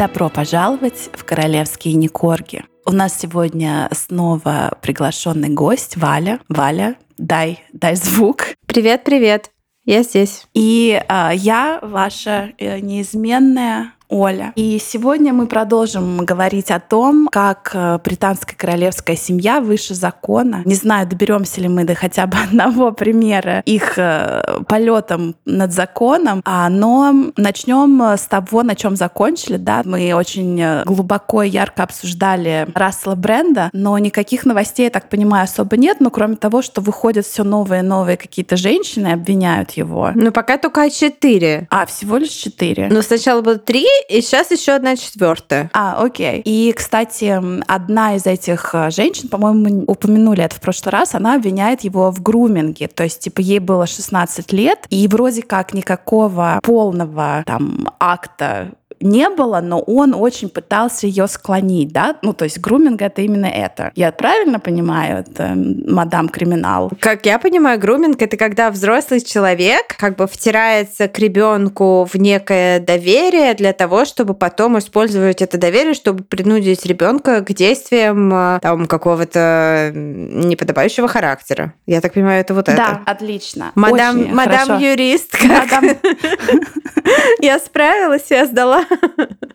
Добро 0.00 0.30
пожаловать 0.30 1.10
в 1.12 1.26
королевские 1.26 1.92
Никорги. 1.92 2.64
У 2.86 2.90
нас 2.90 3.18
сегодня 3.18 3.86
снова 3.92 4.78
приглашенный 4.80 5.50
гость 5.50 5.98
Валя. 5.98 6.40
Валя, 6.48 6.96
дай, 7.18 7.62
дай 7.74 7.96
звук. 7.96 8.46
Привет, 8.64 9.04
привет. 9.04 9.50
Я 9.84 10.02
здесь. 10.02 10.46
И 10.54 10.98
э, 11.06 11.30
я 11.34 11.80
ваша 11.82 12.52
э, 12.56 12.80
неизменная 12.80 13.92
Оля. 14.10 14.52
И 14.56 14.78
сегодня 14.78 15.32
мы 15.32 15.46
продолжим 15.46 16.18
говорить 16.24 16.70
о 16.70 16.80
том, 16.80 17.28
как 17.30 17.70
э, 17.74 17.98
британская 18.04 18.56
королевская 18.56 19.16
семья 19.16 19.60
выше 19.60 19.94
закона. 19.94 20.62
Не 20.64 20.74
знаю, 20.74 21.06
доберемся 21.06 21.60
ли 21.60 21.68
мы 21.68 21.84
до 21.84 21.94
хотя 21.94 22.26
бы 22.26 22.36
одного 22.44 22.90
примера 22.92 23.62
их 23.64 23.94
э, 23.96 24.42
полетом 24.68 25.36
над 25.44 25.72
законом, 25.72 26.42
а, 26.44 26.68
но 26.68 27.14
начнем 27.36 28.00
с 28.02 28.22
того, 28.22 28.62
на 28.64 28.74
чем 28.74 28.96
закончили. 28.96 29.56
Да? 29.56 29.82
Мы 29.84 30.12
очень 30.12 30.60
э, 30.60 30.82
глубоко 30.84 31.44
и 31.44 31.48
ярко 31.48 31.84
обсуждали 31.84 32.66
Рассела 32.74 33.14
Бренда, 33.14 33.70
но 33.72 33.96
никаких 33.98 34.44
новостей, 34.44 34.84
я 34.84 34.90
так 34.90 35.08
понимаю, 35.08 35.44
особо 35.44 35.76
нет, 35.76 35.98
но 36.00 36.10
кроме 36.10 36.34
того, 36.36 36.62
что 36.62 36.80
выходят 36.80 37.24
все 37.26 37.44
новые 37.44 37.82
и 37.82 37.86
новые 37.86 38.16
какие-то 38.16 38.56
женщины, 38.56 39.12
обвиняют 39.12 39.72
его. 39.72 40.10
Ну, 40.14 40.32
пока 40.32 40.58
только 40.58 40.90
четыре. 40.90 41.68
А, 41.70 41.86
всего 41.86 42.16
лишь 42.16 42.30
четыре. 42.30 42.88
Ну, 42.90 43.02
сначала 43.02 43.40
было 43.40 43.56
три, 43.56 43.86
и 44.08 44.20
сейчас 44.20 44.50
еще 44.50 44.72
одна 44.72 44.96
четвертая. 44.96 45.70
А, 45.72 46.02
окей. 46.02 46.42
И, 46.44 46.72
кстати, 46.72 47.40
одна 47.66 48.16
из 48.16 48.26
этих 48.26 48.74
э, 48.74 48.90
женщин, 48.90 49.28
по-моему, 49.28 49.84
упомянули 49.86 50.42
это 50.42 50.56
в 50.56 50.60
прошлый 50.60 50.92
раз, 50.92 51.14
она 51.14 51.34
обвиняет 51.34 51.82
его 51.82 52.10
в 52.10 52.22
груминге. 52.22 52.88
То 52.88 53.04
есть, 53.04 53.20
типа, 53.20 53.40
ей 53.40 53.58
было 53.58 53.86
16 53.86 54.52
лет, 54.52 54.86
и 54.90 55.06
вроде 55.08 55.42
как 55.42 55.74
никакого 55.74 56.60
полного 56.62 57.42
там 57.46 57.88
акта 57.98 58.72
не 59.00 59.28
было, 59.30 59.60
но 59.60 59.80
он 59.80 60.14
очень 60.14 60.48
пытался 60.48 61.06
ее 61.06 61.26
склонить, 61.26 61.92
да? 61.92 62.16
Ну, 62.22 62.32
то 62.32 62.44
есть 62.44 62.60
груминг— 62.60 63.02
это 63.02 63.22
именно 63.22 63.46
это. 63.46 63.92
Я 63.94 64.12
правильно 64.12 64.60
понимаю, 64.60 65.24
это 65.26 65.54
мадам 65.54 66.28
криминал? 66.28 66.90
Как 67.00 67.26
я 67.26 67.38
понимаю, 67.38 67.78
груминг— 67.78 68.20
это 68.22 68.36
когда 68.36 68.70
взрослый 68.70 69.20
человек 69.20 69.96
как 69.98 70.16
бы 70.16 70.26
втирается 70.26 71.08
к 71.08 71.18
ребенку 71.18 72.06
в 72.10 72.14
некое 72.16 72.80
доверие 72.80 73.54
для 73.54 73.72
того, 73.72 74.04
чтобы 74.04 74.34
потом 74.34 74.78
использовать 74.78 75.42
это 75.42 75.58
доверие, 75.58 75.94
чтобы 75.94 76.24
принудить 76.24 76.84
ребенка 76.86 77.42
к 77.42 77.52
действиям 77.52 78.32
э, 78.32 78.58
там 78.60 78.86
какого-то 78.86 79.92
неподобающего 79.94 81.08
характера. 81.08 81.74
Я 81.86 82.00
так 82.00 82.12
понимаю, 82.12 82.40
это 82.40 82.54
вот 82.54 82.66
да, 82.66 82.72
это. 82.72 82.82
Да, 82.82 83.12
отлично. 83.12 83.72
Мадам, 83.74 84.34
мадам 84.34 84.78
юристка. 84.78 85.46
Мадам... 85.46 85.84
Я 87.40 87.58
справилась, 87.58 88.30
я 88.30 88.46
сдала 88.46 88.84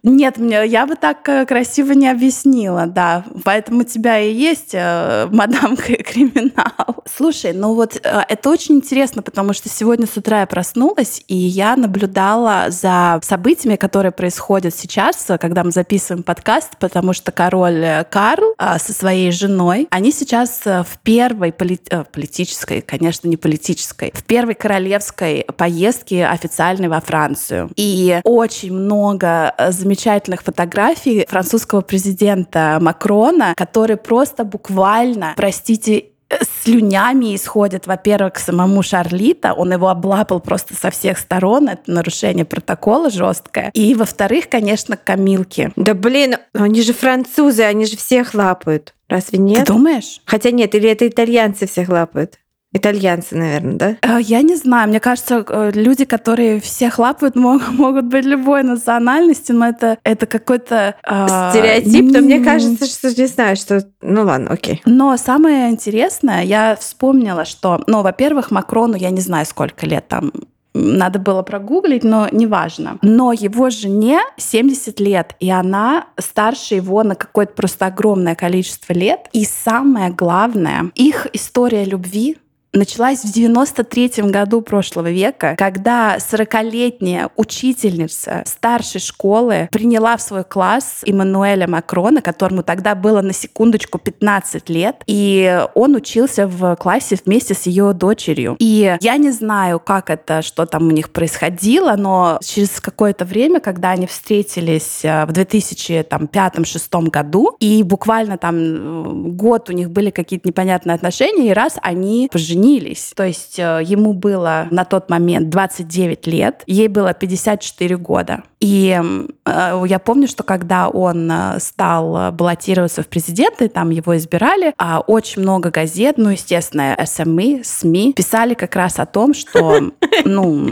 нет, 0.06 0.38
мне, 0.38 0.66
я 0.67 0.86
бы 0.86 0.95
так 0.95 1.28
э, 1.28 1.45
красиво 1.45 1.94
не 1.94 2.08
объяснила, 2.08 2.86
да. 2.86 3.25
Поэтому 3.44 3.81
у 3.81 3.84
тебя 3.84 4.20
и 4.20 4.31
есть 4.31 4.72
э, 4.73 5.28
мадам 5.31 5.75
криминал. 5.75 7.03
Слушай, 7.06 7.53
ну 7.53 7.73
вот 7.73 8.00
э, 8.02 8.22
это 8.30 8.50
очень 8.50 8.75
интересно, 8.75 9.23
потому 9.23 9.53
что 9.53 9.67
сегодня 9.67 10.06
с 10.06 10.16
утра 10.16 10.42
я 10.42 10.45
проснулась, 10.45 11.23
и 11.28 11.36
я 11.36 11.75
наблюдала 11.75 12.67
за 12.70 13.20
событиями, 13.23 13.78
которые 13.78 14.12
происходят 14.12 14.75
сейчас, 14.75 15.25
когда 15.39 15.64
мы 15.64 15.72
записываем 15.72 16.23
подкаст, 16.23 16.78
потому 16.80 17.14
что 17.14 17.31
король 17.31 18.06
Карл 18.09 18.53
со 18.59 18.94
своей 18.94 19.31
женой, 19.31 19.88
они 19.90 20.12
сейчас 20.12 20.62
в 20.66 21.00
первой 21.03 21.52
поли 21.52 21.80
политической, 22.12 22.81
конечно, 22.81 23.28
не 23.28 23.38
политической, 23.38 24.12
в 24.13 24.24
первой 24.24 24.53
королевской 24.53 25.46
поездке 25.57 26.25
официальной 26.28 26.88
во 26.88 27.01
Францию. 27.01 27.72
И 27.75 28.19
очень 28.24 28.74
много 28.74 29.53
Э, 29.57 29.72
замечательных 29.95 30.44
фотографий 30.44 31.25
французского 31.28 31.81
президента 31.81 32.78
Макрона, 32.81 33.53
который 33.56 33.97
просто 33.97 34.44
буквально, 34.44 35.33
простите, 35.38 36.06
э, 36.29 36.35
слюнями 36.63 37.35
исходит, 37.35 37.88
во-первых, 37.88 38.33
к 38.33 38.39
самому 38.39 38.83
Шарлита, 38.83 39.53
он 39.53 39.72
его 39.72 39.88
облапал 39.88 40.41
просто 40.41 40.73
со 40.73 40.89
всех 40.89 41.17
сторон, 41.17 41.69
это 41.69 41.89
нарушение 41.89 42.45
протокола 42.45 43.09
жесткое. 43.09 43.72
И, 43.73 43.95
во-вторых, 43.95 44.50
конечно, 44.50 44.97
Камилки. 44.97 45.72
Да 45.75 45.94
блин, 45.94 46.35
они 46.53 46.81
же 46.81 46.94
французы, 46.94 47.63
они 47.63 47.85
же 47.85 47.95
всех 47.95 48.33
лапают. 48.33 48.94
Разве 49.07 49.39
нет? 49.39 49.66
Ты 49.66 49.73
думаешь? 49.73 50.22
Хотя 50.25 50.51
нет, 50.51 50.75
или 50.75 50.89
это 50.89 51.07
итальянцы 51.07 51.67
всех 51.67 51.89
лапают? 51.89 52.39
Итальянцы, 52.75 53.38
наверное, 53.38 53.74
да? 53.74 53.96
Э, 54.02 54.22
я 54.22 54.41
не 54.41 54.56
знаю. 54.58 54.90
Мне 54.90 55.00
кажется, 55.00 55.46
э, 55.47 55.72
люди, 55.74 56.03
которые 56.03 56.59
всех 56.59 57.00
лапают, 57.00 57.38
могут, 57.38 57.69
могут 57.72 58.06
быть 58.06 58.25
любой 58.25 58.63
национальности, 58.63 59.53
но 59.53 59.69
это, 59.69 59.97
это 60.03 60.25
какой-то... 60.25 60.96
Э, 61.08 61.52
Стереотип, 61.52 62.12
но 62.12 62.19
мне 62.19 62.41
кажется, 62.41 62.86
что 62.86 63.16
не 63.16 63.28
знаю, 63.28 63.56
что... 63.56 63.88
Ну 64.02 64.24
ладно, 64.24 64.52
окей. 64.52 64.81
Но 64.86 65.16
самое 65.16 65.69
интересное, 65.69 66.44
я 66.44 66.75
вспомнила, 66.75 67.46
что, 67.46 67.81
ну, 67.88 68.02
во-первых, 68.02 68.52
Макрону, 68.52 68.97
я 68.97 69.09
не 69.09 69.22
знаю, 69.22 69.46
сколько 69.46 69.86
лет 69.86 70.09
там, 70.09 70.34
надо 70.74 71.19
было 71.19 71.42
прогуглить, 71.44 72.03
но 72.03 72.28
неважно. 72.30 72.97
Но 73.02 73.31
его 73.31 73.69
жене 73.69 74.19
70 74.36 75.00
лет, 75.00 75.36
и 75.40 75.50
она 75.50 76.07
старше 76.18 76.75
его 76.75 77.03
на 77.03 77.16
какое-то 77.16 77.53
просто 77.53 77.86
огромное 77.86 78.36
количество 78.36 78.92
лет. 78.92 79.30
И 79.31 79.46
самое 79.46 80.12
главное, 80.12 80.92
их 80.96 81.28
история 81.31 81.86
любви 81.86 82.38
началась 82.75 83.24
в 83.24 83.31
93 83.31 84.24
году 84.24 84.62
прошлого 84.62 85.09
века, 85.12 85.56
когда 85.58 86.18
40-летняя 86.18 87.30
учительница 87.36 88.44
старшей 88.46 89.02
школы 89.02 89.69
приняла 89.72 90.18
в 90.18 90.22
свой 90.22 90.44
класс 90.44 91.02
Эммануэля 91.06 91.68
Макрона, 91.68 92.22
которому 92.22 92.63
тогда 92.63 92.96
было 92.96 93.22
на 93.22 93.34
секундочку 93.34 93.97
15 93.97 94.69
лет, 94.69 95.03
и 95.08 95.66
он 95.74 95.96
учился 95.96 96.47
в 96.47 96.75
классе 96.75 97.18
вместе 97.25 97.53
с 97.53 97.66
ее 97.66 97.94
дочерью. 97.94 98.56
И 98.59 98.97
я 99.00 99.18
не 99.18 99.31
знаю, 99.31 99.80
как 99.80 100.09
это, 100.09 100.42
что 100.42 100.66
там 100.66 100.88
у 100.88 100.92
них 100.92 101.12
происходило, 101.12 101.96
но 101.96 102.40
через 102.44 102.80
какое-то 102.80 103.25
время, 103.25 103.59
когда 103.59 103.92
они 103.92 104.07
встретились 104.07 105.03
э, 105.03 105.25
в 105.25 105.30
2005-2006 105.30 107.09
году, 107.09 107.56
и 107.59 107.84
буквально 107.84 108.38
там 108.38 108.56
э, 108.57 109.31
год 109.31 109.69
у 109.69 109.74
них 109.74 109.90
были 109.92 110.09
какие-то 110.09 110.47
непонятные 110.47 110.96
отношения, 110.96 111.50
и 111.50 111.53
раз 111.53 111.78
они 111.81 112.30
поженились, 112.31 112.65
женились. 112.66 113.14
То 113.16 113.26
есть 113.26 113.59
э, 113.59 113.81
ему 113.84 114.14
было 114.14 114.68
на 114.72 114.86
тот 114.86 115.09
момент 115.09 115.50
29 115.50 116.28
лет, 116.28 116.64
ей 116.68 116.88
было 116.88 117.14
54 117.14 117.98
года. 117.98 118.44
И 118.59 119.00
э, 119.46 119.84
я 119.88 120.00
помню, 120.00 120.28
что 120.28 120.44
когда 120.44 120.90
он 120.90 121.30
э, 121.31 121.59
стал 121.59 122.31
баллотироваться 122.31 123.04
в 123.04 123.08
президенты, 123.08 123.70
там 123.70 123.90
его 123.90 124.16
избирали, 124.18 124.74
а 124.78 125.00
очень 125.00 125.42
много 125.42 125.70
газет, 125.70 126.16
ну, 126.18 126.30
естественно, 126.30 126.98
СМИ, 127.06 127.62
СМИ, 127.64 128.14
писали 128.14 128.54
как 128.54 128.75
раз 128.75 129.00
о 129.00 129.06
том, 129.06 129.34
что, 129.34 129.92
ну... 130.25 130.72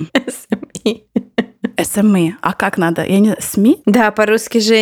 СМИ. 0.84 1.06
СМИ. 1.82 2.36
А 2.42 2.54
как 2.54 2.78
надо? 2.78 3.06
Я 3.06 3.20
не... 3.20 3.36
СМИ? 3.40 3.82
Да, 3.86 4.12
по-русски 4.12 4.60
же 4.60 4.74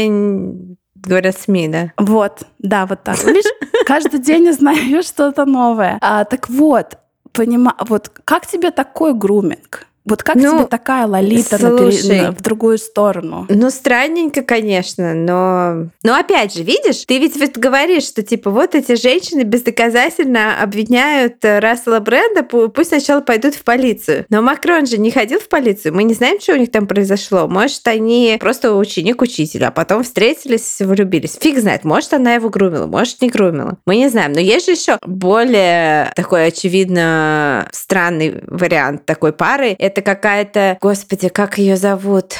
Говорят 1.04 1.38
СМИ, 1.38 1.68
да? 1.68 1.92
Вот, 1.98 2.44
да, 2.60 2.86
вот 2.86 3.04
так. 3.04 3.24
Видишь, 3.24 3.52
каждый 3.88 4.20
день 4.20 4.50
узнаешь 4.50 5.06
что-то 5.06 5.46
новое. 5.46 5.98
А, 6.00 6.26
так 6.26 6.48
вот, 6.50 6.98
понима... 7.32 7.76
вот 7.80 8.10
как 8.26 8.48
тебе 8.48 8.72
такой 8.72 9.14
груминг? 9.14 9.88
Вот 10.04 10.24
как 10.24 10.36
ну, 10.36 10.58
тебе 10.58 10.68
такая 10.68 11.06
лолита 11.06 11.58
слушай, 11.58 12.22
на, 12.22 12.32
в 12.32 12.42
другую 12.42 12.78
сторону? 12.78 13.46
Ну, 13.50 13.70
странненько, 13.70 14.42
конечно, 14.42 15.14
но... 15.14 15.90
Но 16.04 16.16
опять 16.16 16.56
же, 16.56 16.64
видишь, 16.64 17.06
ты 17.06 17.20
ведь, 17.20 17.36
ведь 17.36 17.58
говоришь, 17.58 18.06
что 18.06 18.24
типа 18.24 18.50
вот 18.50 18.74
эти 18.74 18.96
женщины 18.96 19.44
бездоказательно 19.44 20.62
обвиняют 20.62 21.46
э, 21.46 21.60
Рассела 21.60 22.00
Бренда, 22.00 22.44
пусть 22.44 22.90
сначала 22.90 23.22
пойдут 23.22 23.54
в 23.54 23.64
полицию. 23.64 24.26
Но 24.30 24.42
Макрон 24.42 24.88
же 24.88 24.98
не 24.98 25.12
ходил 25.12 25.40
в 25.40 25.48
полицию, 25.48 25.94
мы 25.94 26.04
не 26.04 26.16
знаем, 26.16 26.40
что 26.40 26.54
у 26.54 26.58
них 26.58 26.72
там 26.72 26.88
произошло. 26.88 27.48
Может, 27.48 27.88
они 27.88 28.38
просто 28.40 28.76
ученик 28.76 29.22
учителя, 29.22 29.68
а 29.68 29.72
потом 29.72 30.04
встретились, 30.04 30.78
влюбились. 30.80 31.38
Фиг 31.40 31.60
знает, 31.60 31.84
может, 31.84 32.14
она 32.14 32.34
его 32.34 32.50
грумила, 32.50 32.88
может, 32.88 33.22
не 33.22 33.30
грумила. 33.30 33.78
Мы 33.86 33.98
не 33.98 34.10
знаем. 34.10 34.32
Но 34.34 34.40
есть 34.40 34.66
же 34.66 34.72
еще 34.72 34.98
более 35.06 36.12
такой, 36.16 36.48
очевидно, 36.48 37.70
странный 37.72 38.42
вариант 38.48 39.06
такой 39.06 39.32
пары 39.32 39.76
это 39.92 40.02
какая-то, 40.02 40.78
господи, 40.82 41.28
как 41.28 41.58
ее 41.58 41.76
зовут? 41.76 42.36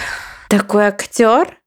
Такой 0.50 0.86
актер, 0.86 1.58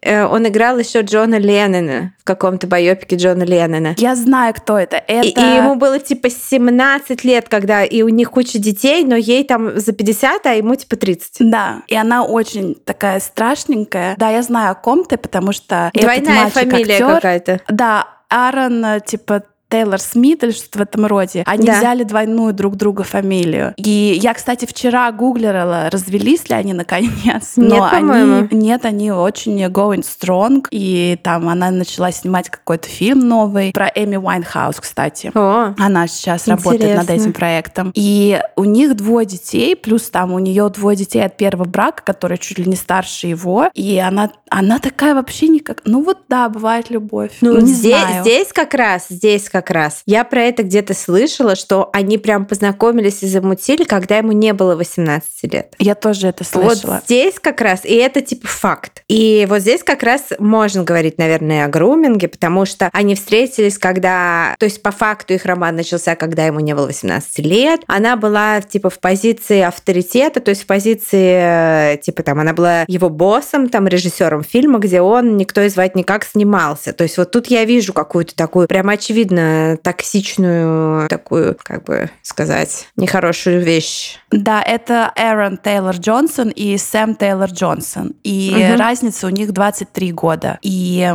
э, 0.00 0.24
он 0.24 0.48
играл 0.48 0.78
еще 0.78 1.02
Джона 1.02 1.38
Леннона 1.38 2.14
в 2.18 2.24
каком-то 2.24 2.66
байопике 2.66 3.16
Джона 3.16 3.42
Леннона. 3.42 3.94
Я 3.98 4.16
знаю, 4.16 4.54
кто 4.54 4.78
это. 4.78 4.96
это... 4.96 5.26
И, 5.26 5.30
и 5.30 5.56
ему 5.56 5.74
было 5.74 5.98
типа 5.98 6.30
17 6.30 7.24
лет, 7.24 7.48
когда 7.50 7.84
и 7.84 8.00
у 8.02 8.08
них 8.08 8.30
куча 8.30 8.58
детей, 8.58 9.04
но 9.04 9.16
ей 9.16 9.44
там 9.44 9.78
за 9.78 9.92
50, 9.92 10.46
а 10.46 10.54
ему 10.54 10.74
типа 10.76 10.96
30. 10.96 11.50
Да, 11.50 11.82
и 11.88 11.94
она 11.94 12.24
очень 12.24 12.74
такая 12.74 13.20
страшненькая. 13.20 14.14
Да, 14.16 14.30
я 14.30 14.42
знаю 14.42 14.72
о 14.72 14.74
ком 14.74 15.04
ты, 15.04 15.18
потому 15.18 15.52
что 15.52 15.90
Двойная 15.92 16.48
фамилия 16.48 16.98
какая-то. 16.98 17.60
Да, 17.68 18.08
Аарон, 18.30 19.00
типа 19.04 19.44
Тейлор 19.74 19.98
Смит 19.98 20.44
или 20.44 20.52
что-то 20.52 20.78
в 20.78 20.82
этом 20.82 21.04
роде. 21.06 21.42
Они 21.46 21.66
Да. 21.66 21.78
взяли 21.78 22.04
двойную 22.04 22.52
друг 22.52 22.76
друга 22.76 23.02
фамилию. 23.02 23.74
И 23.76 24.16
я, 24.22 24.32
кстати, 24.32 24.66
вчера 24.66 25.10
гуглила, 25.10 25.88
развелись 25.90 26.48
ли 26.48 26.54
они 26.54 26.72
наконец. 26.74 27.54
Нет, 27.56 27.56
Но 27.56 27.88
они, 27.90 28.48
нет, 28.52 28.84
они 28.84 29.10
очень 29.10 29.60
going 29.64 30.04
strong. 30.04 30.64
И 30.70 31.18
там 31.24 31.48
она 31.48 31.72
начала 31.72 32.12
снимать 32.12 32.50
какой-то 32.50 32.88
фильм 32.88 33.18
новый 33.18 33.72
про 33.72 33.90
Эми 33.92 34.14
Уайнхаус, 34.16 34.76
кстати. 34.78 35.32
О, 35.34 35.74
Она 35.76 36.06
сейчас 36.06 36.46
работает 36.46 36.94
над 36.94 37.04
Интересно. 37.04 37.22
этим 37.22 37.32
проектом. 37.32 37.90
И 37.96 38.40
у 38.54 38.62
них 38.62 38.94
двое 38.94 39.26
детей, 39.26 39.74
плюс 39.74 40.08
там 40.08 40.32
у 40.32 40.38
нее 40.38 40.68
двое 40.68 40.96
детей 40.96 41.24
от 41.24 41.36
первого 41.36 41.64
брака, 41.64 42.04
который 42.04 42.38
чуть 42.38 42.58
ли 42.58 42.66
не 42.66 42.76
старше 42.76 43.26
его. 43.26 43.68
И 43.74 43.98
она, 43.98 44.30
она 44.50 44.78
такая 44.78 45.16
вообще 45.16 45.48
никак... 45.48 45.80
Ну 45.84 46.04
вот 46.04 46.18
да, 46.28 46.48
бывает 46.48 46.90
любовь. 46.90 47.32
Ну, 47.40 47.58
не 47.60 47.72
здесь, 47.72 48.00
знаю. 48.00 48.22
здесь 48.22 48.52
как 48.52 48.74
раз, 48.74 49.06
здесь 49.08 49.48
как 49.50 49.63
раз. 49.70 50.02
Я 50.06 50.24
про 50.24 50.42
это 50.42 50.62
где-то 50.62 50.94
слышала, 50.94 51.56
что 51.56 51.90
они 51.92 52.18
прям 52.18 52.46
познакомились 52.46 53.22
и 53.22 53.26
замутили, 53.26 53.84
когда 53.84 54.18
ему 54.18 54.32
не 54.32 54.52
было 54.52 54.76
18 54.76 55.52
лет. 55.52 55.74
Я 55.78 55.94
тоже 55.94 56.28
это 56.28 56.44
слышала. 56.44 56.94
Вот 56.94 57.04
здесь 57.04 57.38
как 57.40 57.60
раз, 57.60 57.84
и 57.84 57.94
это 57.94 58.20
типа 58.20 58.46
факт. 58.46 59.02
И 59.08 59.46
вот 59.48 59.60
здесь 59.60 59.82
как 59.82 60.02
раз 60.02 60.24
можно 60.38 60.84
говорить, 60.84 61.18
наверное, 61.18 61.64
о 61.64 61.68
груминге, 61.68 62.28
потому 62.28 62.64
что 62.64 62.88
они 62.92 63.14
встретились, 63.14 63.78
когда... 63.78 64.54
То 64.58 64.64
есть 64.64 64.82
по 64.82 64.90
факту 64.90 65.34
их 65.34 65.44
роман 65.44 65.76
начался, 65.76 66.16
когда 66.16 66.46
ему 66.46 66.60
не 66.60 66.74
было 66.74 66.86
18 66.86 67.38
лет. 67.40 67.80
Она 67.86 68.16
была 68.16 68.60
типа 68.60 68.90
в 68.90 68.98
позиции 68.98 69.60
авторитета, 69.60 70.40
то 70.40 70.50
есть 70.50 70.62
в 70.62 70.66
позиции, 70.66 71.94
э, 71.94 71.98
типа 71.98 72.22
там, 72.22 72.40
она 72.40 72.52
была 72.52 72.84
его 72.86 73.08
боссом, 73.08 73.68
там, 73.68 73.86
режиссером 73.86 74.42
фильма, 74.44 74.78
где 74.78 75.00
он 75.00 75.36
никто 75.36 75.60
и 75.62 75.68
звать 75.68 75.94
никак 75.94 76.24
снимался. 76.24 76.92
То 76.92 77.04
есть 77.04 77.18
вот 77.18 77.30
тут 77.30 77.46
я 77.48 77.64
вижу 77.64 77.92
какую-то 77.92 78.34
такую 78.34 78.68
прям 78.68 78.88
очевидно 78.88 79.53
токсичную, 79.82 81.08
такую, 81.08 81.56
как 81.62 81.84
бы 81.84 82.10
сказать, 82.22 82.88
нехорошую 82.96 83.62
вещь. 83.62 84.18
Да, 84.30 84.62
это 84.62 85.12
Эрон 85.16 85.58
Тейлор 85.58 85.96
Джонсон 85.96 86.48
и 86.50 86.76
Сэм 86.76 87.14
Тейлор 87.14 87.50
Джонсон. 87.50 88.14
И 88.24 88.52
Мгм. 88.54 88.80
разница 88.80 89.26
у 89.26 89.30
них 89.30 89.52
23 89.52 90.12
года. 90.12 90.58
И, 90.62 91.08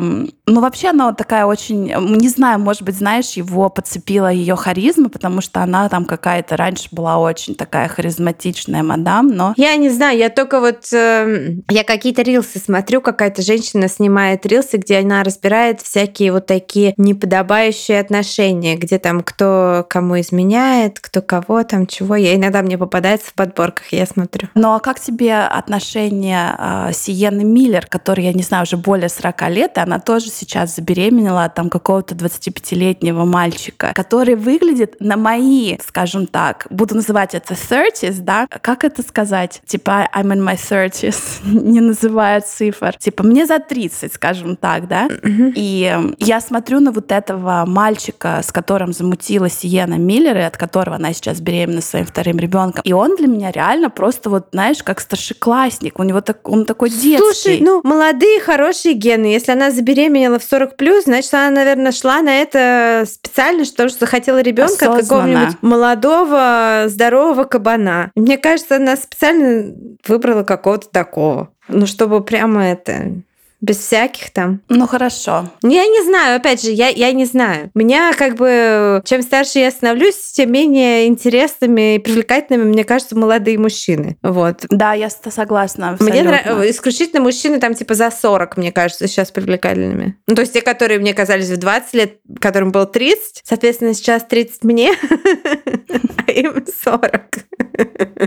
ну, 0.46 0.62
вообще 0.62 0.90
она 0.90 1.08
вот 1.08 1.18
такая 1.18 1.46
очень... 1.46 1.94
Не 2.18 2.30
знаю, 2.30 2.60
может 2.60 2.84
быть, 2.84 2.96
знаешь, 2.96 3.32
его 3.34 3.70
подцепила 3.70 4.32
ее 4.32 4.56
харизма, 4.56 5.10
потому 5.10 5.42
что 5.42 5.62
она 5.62 5.90
там 5.90 6.06
какая-то 6.06 6.56
раньше 6.58 6.88
была 6.92 7.18
очень 7.18 7.56
такая 7.56 7.88
харизматичная 7.88 8.84
мадам, 8.84 9.28
но... 9.28 9.54
Я 9.58 9.76
не 9.76 9.90
знаю, 9.90 10.18
я 10.18 10.30
только 10.30 10.60
вот... 10.60 10.92
э, 10.94 11.56
я 11.70 11.84
какие-то 11.84 12.22
рилсы 12.22 12.60
смотрю, 12.60 13.02
какая-то 13.02 13.42
женщина 13.42 13.88
снимает 13.88 14.46
рилсы, 14.46 14.78
где 14.78 15.00
она 15.00 15.24
разбирает 15.24 15.82
всякие 15.82 16.32
вот 16.32 16.46
такие 16.46 16.94
неподобающие 16.98 18.00
отношения, 18.00 18.29
где 18.38 19.00
там 19.00 19.22
кто 19.22 19.86
кому 19.90 20.20
изменяет, 20.20 21.00
кто 21.00 21.22
кого 21.22 21.64
там, 21.64 21.88
чего. 21.88 22.16
Я 22.16 22.36
иногда 22.36 22.62
мне 22.62 22.78
попадается 22.78 23.30
в 23.30 23.34
подборках, 23.34 23.92
я 23.92 24.06
смотрю. 24.06 24.50
Ну 24.56 24.74
а 24.74 24.80
как 24.80 25.00
тебе 25.00 25.36
отношения 25.36 26.56
а, 26.58 26.92
Сиены 26.92 27.44
Миллер, 27.44 27.86
которой, 27.86 28.26
я 28.26 28.34
не 28.34 28.44
знаю, 28.44 28.64
уже 28.64 28.78
более 28.78 29.10
40 29.10 29.50
лет, 29.50 29.78
и 29.78 29.80
она 29.80 30.00
тоже 30.00 30.30
сейчас 30.30 30.76
забеременела 30.76 31.46
от 31.46 31.56
там 31.56 31.70
какого-то 31.70 32.16
25-летнего 32.16 33.26
мальчика, 33.26 33.92
который 33.94 34.36
выглядит 34.36 34.96
на 35.00 35.18
мои, 35.18 35.78
скажем 35.86 36.28
так, 36.28 36.68
буду 36.70 36.96
называть 36.96 37.36
это 37.36 37.54
30s, 37.54 38.22
да? 38.22 38.48
Как 38.48 38.84
это 38.84 39.02
сказать? 39.02 39.62
Типа 39.66 40.10
I'm 40.16 40.34
in 40.34 40.44
my 40.44 40.56
30s, 40.56 41.40
не 41.44 41.82
называя 41.82 42.42
цифр. 42.42 42.96
Типа 42.98 43.24
мне 43.24 43.46
за 43.46 43.60
30, 43.60 44.14
скажем 44.14 44.56
так, 44.56 44.88
да? 44.88 45.10
И 45.56 45.92
э, 45.94 46.14
я 46.20 46.42
смотрю 46.42 46.80
на 46.80 46.92
вот 46.92 47.12
этого 47.12 47.66
мальчика, 47.66 48.09
с 48.18 48.52
которым 48.52 48.94
замутила 48.94 49.50
Сиена 49.50 49.96
Миллер, 49.96 50.38
и 50.38 50.42
от 50.42 50.58
которого 50.58 50.96
она 50.96 51.14
сейчас 51.14 51.40
беременна 51.40 51.82
своим 51.82 52.06
вторым 52.06 52.38
ребенком. 52.38 52.82
И 52.84 52.94
он 52.94 53.16
для 53.16 53.28
меня 53.28 53.52
реально 53.52 53.90
просто 53.90 54.30
вот, 54.30 54.48
знаешь, 54.52 54.84
как 54.84 55.00
старшеклассник. 55.00 56.00
У 56.00 56.04
него 56.04 56.22
так, 56.22 56.48
он 56.48 56.66
такой 56.66 56.90
детский. 56.90 57.18
Слушай, 57.18 57.60
ну, 57.62 57.82
молодые, 57.84 58.40
хорошие 58.40 58.94
гены. 58.94 59.28
Если 59.28 59.52
она 59.52 59.72
забеременела 59.72 60.40
в 60.40 60.44
40 60.44 60.78
плюс, 60.78 61.06
значит, 61.06 61.34
она, 61.34 61.50
наверное, 61.52 61.92
шла 61.92 62.22
на 62.22 62.42
это 62.42 63.06
специально, 63.08 63.66
что 63.66 63.90
что 63.90 64.00
захотела 64.00 64.42
ребенка 64.42 64.92
от 64.92 65.02
какого-нибудь 65.02 65.58
молодого, 65.62 66.86
здорового 66.88 67.44
кабана. 67.46 68.12
Мне 68.16 68.38
кажется, 68.38 68.78
она 68.78 68.96
специально 68.96 69.74
выбрала 70.08 70.44
какого-то 70.44 70.90
такого. 70.90 71.50
Ну, 71.68 71.86
чтобы 71.86 72.24
прямо 72.24 72.66
это 72.66 73.22
без 73.62 73.78
всяких 73.78 74.32
там. 74.32 74.62
Ну 74.70 74.88
хорошо. 74.88 75.50
Я 75.62 75.86
не 75.86 76.04
знаю, 76.04 76.38
опять 76.38 76.64
же, 76.64 76.72
я, 76.72 76.88
я 76.90 77.12
не 77.12 77.26
знаю. 77.26 77.72
Меня 77.76 78.14
как 78.14 78.36
бы, 78.36 79.02
чем 79.06 79.22
старше 79.22 79.60
я 79.60 79.72
становлюсь, 79.72 80.16
тем 80.32 80.52
менее 80.52 81.08
интересными 81.08 81.96
и 81.96 82.00
привлекательными, 82.00 82.70
мне 82.70 82.84
кажется, 82.84 83.18
молодые 83.18 83.58
мужчины. 83.58 84.18
Вот. 84.24 84.66
Да, 84.70 84.94
я 84.94 85.10
согласна. 85.10 85.98
Мне 86.00 86.22
абсолютно. 86.22 86.54
нрав- 86.54 86.70
исключительно 86.70 87.22
мужчины 87.22 87.60
там 87.60 87.74
типа 87.74 87.94
за 87.96 88.12
40, 88.12 88.58
мне 88.58 88.72
кажется, 88.72 89.08
сейчас 89.08 89.32
привлекательными. 89.32 90.16
Ну, 90.28 90.36
то 90.36 90.42
есть 90.42 90.54
те, 90.54 90.62
которые 90.62 91.00
мне 91.00 91.14
казались 91.14 91.50
в 91.50 91.58
20 91.58 91.94
лет, 91.94 92.18
которым 92.40 92.72
было 92.72 92.86
30, 92.86 93.42
соответственно, 93.44 93.94
сейчас 93.94 94.24
30 94.26 94.64
мне, 94.64 94.94
а 96.28 96.32
им 96.32 96.66
40. 96.84 97.12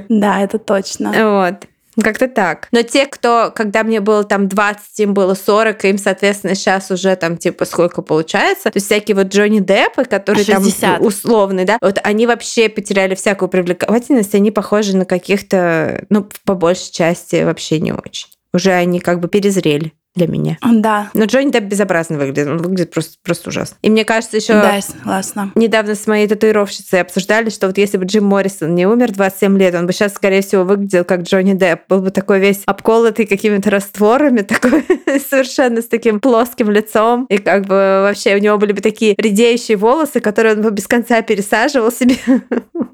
Да, 0.08 0.40
это 0.43 0.58
точно. 0.58 1.12
Вот. 1.46 1.69
Как-то 2.00 2.29
так. 2.29 2.69
Но 2.73 2.83
те, 2.83 3.06
кто, 3.06 3.53
когда 3.55 3.83
мне 3.83 4.00
было 4.00 4.25
там 4.25 4.49
20, 4.49 5.00
им 5.00 5.15
было 5.15 5.35
40, 5.35 5.85
им, 5.85 5.99
соответственно, 5.99 6.55
сейчас 6.55 6.91
уже 6.91 7.15
там 7.17 7.37
типа 7.37 7.65
сколько 7.65 8.03
получается. 8.03 8.71
То 8.71 8.77
есть 8.77 8.87
всякие 8.87 9.15
вот 9.15 9.29
Джонни 9.29 9.61
Деппы, 9.61 10.05
которые 10.05 10.44
60. 10.44 10.81
там 10.81 11.05
условные, 11.05 11.67
да, 11.67 11.79
вот 11.81 11.99
они 12.03 12.27
вообще 12.27 12.69
потеряли 12.69 13.15
всякую 13.15 13.49
привлекательность, 13.49 14.35
они 14.35 14.50
похожи 14.50 14.97
на 14.97 15.05
каких-то, 15.05 16.05
ну, 16.09 16.29
по 16.44 16.55
большей 16.55 16.93
части 16.93 17.43
вообще 17.43 17.81
не 17.81 17.93
очень. 17.93 18.29
Уже 18.55 18.73
они 18.73 19.00
как 19.00 19.21
бы 19.21 19.29
перезрели 19.29 19.93
для 20.14 20.26
меня. 20.26 20.59
Да, 20.62 21.11
Но 21.14 21.25
Джонни 21.25 21.50
Депп 21.50 21.64
безобразно 21.64 22.19
выглядит, 22.19 22.47
он 22.47 22.59
выглядит 22.59 22.91
просто, 22.91 23.17
просто 23.23 23.49
ужасно. 23.49 23.76
И 23.82 23.91
мне 23.91 24.05
кажется, 24.05 24.37
еще 24.37 24.53
да, 24.53 24.81
согласна. 24.81 25.53
Недавно 25.55 25.94
с 25.94 26.06
моей 26.06 26.26
татуировщицей 26.26 27.00
обсуждали, 27.00 27.49
что 27.49 27.67
вот 27.67 27.79
если 27.79 27.97
бы 27.97 28.05
Джим 28.05 28.26
Моррисон 28.26 28.75
не 28.75 28.87
умер 28.87 29.12
27 29.12 29.59
лет, 29.59 29.75
он 29.75 29.87
бы 29.87 29.93
сейчас, 29.93 30.12
скорее 30.14 30.43
всего, 30.43 30.64
выглядел 30.64 31.05
как 31.05 31.23
Джонни 31.23 31.55
Депп. 31.55 31.82
Был 31.88 32.00
бы 32.00 32.11
такой 32.11 32.41
весь 32.41 32.62
обколотый 32.67 33.26
какими-то 33.26 33.70
растворами, 33.70 34.41
такой 34.43 34.85
совершенно 35.31 35.81
с 35.81 35.87
таким 35.87 36.20
плоским 36.20 36.70
лицом. 36.70 37.27
И 37.31 37.39
как 37.39 37.63
бы 37.63 38.03
вообще 38.06 38.34
у 38.34 38.39
него 38.39 38.58
были 38.58 38.72
бы 38.72 38.82
такие 38.82 39.15
редеющие 39.17 39.77
волосы, 39.77 40.20
которые 40.20 40.56
он 40.56 40.63
бы 40.63 40.70
без 40.70 40.86
конца 40.86 41.22
пересаживал 41.22 41.91
себе. 41.91 42.17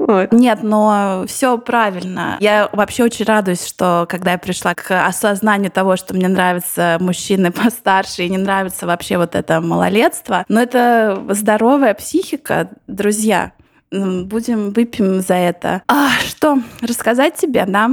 Вот. 0.09 0.33
Нет, 0.33 0.61
но 0.62 1.26
все 1.28 1.59
правильно. 1.59 2.38
Я 2.40 2.71
вообще 2.73 3.04
очень 3.04 3.26
радуюсь, 3.26 3.66
что 3.66 4.07
когда 4.09 4.33
я 4.33 4.38
пришла 4.38 4.75
к 4.75 5.07
осознанию 5.07 5.71
того, 5.71 5.97
что 5.97 6.14
мне 6.14 6.28
нравятся 6.28 6.97
мужчины 7.09 7.50
постарше 7.65 8.25
и 8.25 8.29
не 8.29 8.38
нравится 8.38 8.87
вообще 8.87 9.17
вот 9.17 9.35
это 9.35 9.61
малолетство, 9.61 10.45
но 10.49 10.61
это 10.61 11.25
здоровая 11.31 11.95
психика, 11.95 12.71
друзья. 12.87 13.53
Будем 13.91 14.71
выпьем 14.73 15.21
за 15.21 15.35
это. 15.35 15.83
А 15.88 16.11
что, 16.21 16.59
рассказать 16.83 17.37
тебе, 17.37 17.65
да? 17.67 17.91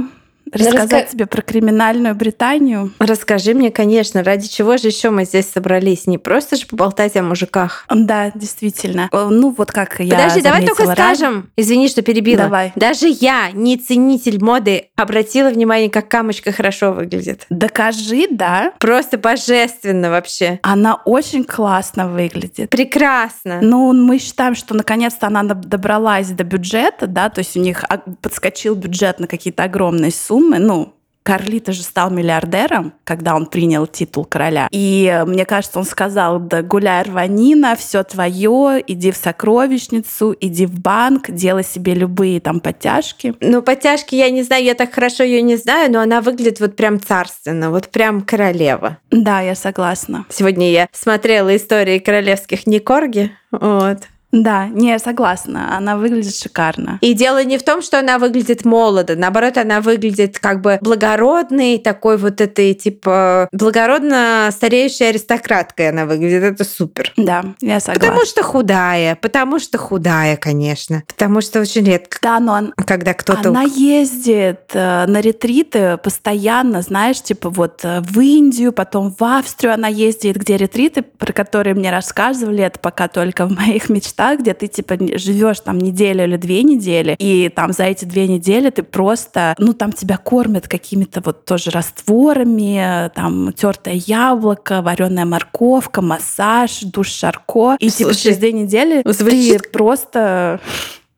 Рассказать 0.52 1.08
раска- 1.08 1.12
тебе 1.12 1.26
про 1.26 1.42
криминальную 1.42 2.14
Британию. 2.14 2.92
Расскажи 2.98 3.52
мне, 3.54 3.70
конечно, 3.70 4.22
ради 4.22 4.46
чего 4.48 4.76
же 4.76 4.88
еще 4.88 5.10
мы 5.10 5.24
здесь 5.24 5.50
собрались? 5.50 6.06
Не 6.06 6.18
просто 6.18 6.56
же 6.56 6.66
поболтать 6.66 7.16
о 7.16 7.22
мужиках. 7.22 7.84
Да, 7.92 8.30
действительно. 8.34 9.08
Э, 9.12 9.26
Ну, 9.30 9.54
вот 9.56 9.72
как 9.72 9.98
я 10.00 10.16
Подожди, 10.16 10.40
давай 10.42 10.64
только 10.64 10.84
ранее. 10.84 10.94
скажем. 10.94 11.50
Извини, 11.56 11.88
что 11.88 12.02
перебила. 12.02 12.44
Давай. 12.44 12.72
Даже 12.76 13.08
я, 13.08 13.50
не 13.52 13.76
ценитель 13.76 14.42
моды, 14.42 14.88
обратила 14.96 15.48
внимание, 15.50 15.90
как 15.90 16.08
камочка 16.08 16.52
хорошо 16.52 16.92
выглядит. 16.92 17.44
Докажи, 17.50 18.26
да. 18.30 18.72
Просто 18.78 19.18
божественно 19.18 20.10
вообще. 20.10 20.60
Она 20.62 20.94
очень 21.04 21.42
классно 21.44 22.08
выглядит. 22.08 22.70
Прекрасно. 22.70 23.58
Ну, 23.62 23.92
мы 23.92 24.18
считаем, 24.18 24.54
что 24.54 24.74
наконец-то 24.74 25.26
она 25.26 25.42
доб- 25.42 25.66
добралась 25.66 26.28
до 26.28 26.44
бюджета, 26.44 27.06
да, 27.06 27.30
то 27.30 27.40
есть 27.40 27.56
у 27.56 27.60
них 27.60 27.84
а, 27.88 27.98
подскочил 28.22 28.74
бюджет 28.76 29.18
на 29.18 29.26
какие-то 29.26 29.64
огромные 29.64 30.12
суммы. 30.12 30.35
Ну, 30.40 30.96
Карлита 31.26 31.72
же 31.72 31.82
стал 31.82 32.10
миллиардером, 32.10 32.92
когда 33.02 33.34
он 33.34 33.46
принял 33.46 33.88
титул 33.88 34.24
короля. 34.24 34.68
И 34.70 35.10
э, 35.12 35.24
мне 35.24 35.44
кажется, 35.44 35.80
он 35.80 35.84
сказал, 35.84 36.38
да 36.38 36.62
гуляй, 36.62 37.02
рванина, 37.02 37.74
все 37.74 38.04
твое, 38.04 38.80
иди 38.86 39.10
в 39.10 39.16
сокровищницу, 39.16 40.36
иди 40.40 40.66
в 40.66 40.78
банк, 40.78 41.28
делай 41.28 41.64
себе 41.64 41.94
любые 41.94 42.38
там 42.38 42.60
подтяжки. 42.60 43.34
Ну, 43.40 43.60
подтяжки, 43.60 44.14
я 44.14 44.30
не 44.30 44.44
знаю, 44.44 44.62
я 44.62 44.74
так 44.74 44.94
хорошо 44.94 45.24
ее 45.24 45.42
не 45.42 45.56
знаю, 45.56 45.90
но 45.90 46.00
она 46.00 46.20
выглядит 46.20 46.60
вот 46.60 46.76
прям 46.76 47.00
царственно, 47.00 47.72
вот 47.72 47.88
прям 47.88 48.20
королева. 48.20 48.98
Да, 49.10 49.40
я 49.40 49.56
согласна. 49.56 50.26
Сегодня 50.30 50.70
я 50.70 50.88
смотрела 50.92 51.56
истории 51.56 51.98
королевских 51.98 52.68
Никорги, 52.68 53.32
вот. 53.50 53.98
Да, 54.32 54.66
не, 54.66 54.98
согласна. 54.98 55.76
Она 55.76 55.96
выглядит 55.96 56.34
шикарно. 56.34 56.98
И 57.00 57.14
дело 57.14 57.42
не 57.44 57.58
в 57.58 57.62
том, 57.62 57.80
что 57.80 57.98
она 57.98 58.18
выглядит 58.18 58.64
молодо. 58.64 59.16
Наоборот, 59.16 59.56
она 59.56 59.80
выглядит 59.80 60.38
как 60.38 60.60
бы 60.60 60.78
благородной, 60.80 61.78
такой 61.78 62.16
вот 62.16 62.40
этой, 62.40 62.74
типа, 62.74 63.48
благородно 63.52 64.48
стареющей 64.50 65.08
аристократкой 65.08 65.90
она 65.90 66.06
выглядит. 66.06 66.42
Это 66.42 66.64
супер. 66.64 67.12
Да, 67.16 67.44
я 67.60 67.80
согласна. 67.80 68.08
Потому 68.08 68.26
что 68.26 68.42
худая. 68.42 69.16
Потому 69.16 69.58
что 69.58 69.78
худая, 69.78 70.36
конечно. 70.36 71.02
Потому 71.06 71.40
что 71.40 71.60
очень 71.60 71.84
редко. 71.84 72.18
Да, 72.20 72.40
но 72.40 72.52
он, 72.52 72.74
когда 72.86 73.14
кто-то... 73.14 73.48
Она 73.48 73.62
ездит 73.62 74.70
э, 74.72 75.06
на 75.06 75.20
ретриты 75.20 75.98
постоянно, 75.98 76.82
знаешь, 76.82 77.22
типа 77.22 77.48
вот 77.48 77.80
э, 77.84 78.00
в 78.00 78.20
Индию, 78.20 78.72
потом 78.72 79.14
в 79.18 79.22
Австрию 79.22 79.72
она 79.72 79.88
ездит, 79.88 80.36
где 80.36 80.56
ретриты, 80.56 81.02
про 81.02 81.32
которые 81.32 81.74
мне 81.74 81.90
рассказывали, 81.90 82.64
это 82.64 82.78
пока 82.80 83.08
только 83.08 83.46
в 83.46 83.52
моих 83.52 83.88
мечтах 83.88 84.15
места, 84.16 84.36
где 84.36 84.54
ты 84.54 84.66
типа 84.66 84.96
живешь 85.18 85.60
там 85.60 85.78
неделю 85.78 86.24
или 86.24 86.36
две 86.36 86.62
недели, 86.62 87.16
и 87.18 87.48
там 87.48 87.72
за 87.72 87.84
эти 87.84 88.04
две 88.04 88.26
недели 88.26 88.70
ты 88.70 88.82
просто, 88.82 89.54
ну 89.58 89.72
там 89.72 89.92
тебя 89.92 90.16
кормят 90.16 90.68
какими-то 90.68 91.20
вот 91.24 91.44
тоже 91.44 91.70
растворами, 91.70 93.10
там 93.14 93.52
тертое 93.52 93.94
яблоко, 93.94 94.82
вареная 94.82 95.24
морковка, 95.24 96.02
массаж, 96.02 96.80
душ 96.82 97.08
Шарко, 97.08 97.76
и 97.78 97.88
Слушай, 97.88 97.96
типа 97.98 98.14
через 98.14 98.36
две 98.38 98.52
недели 98.52 99.02
звучит... 99.04 99.62
ты 99.62 99.70
просто 99.70 100.60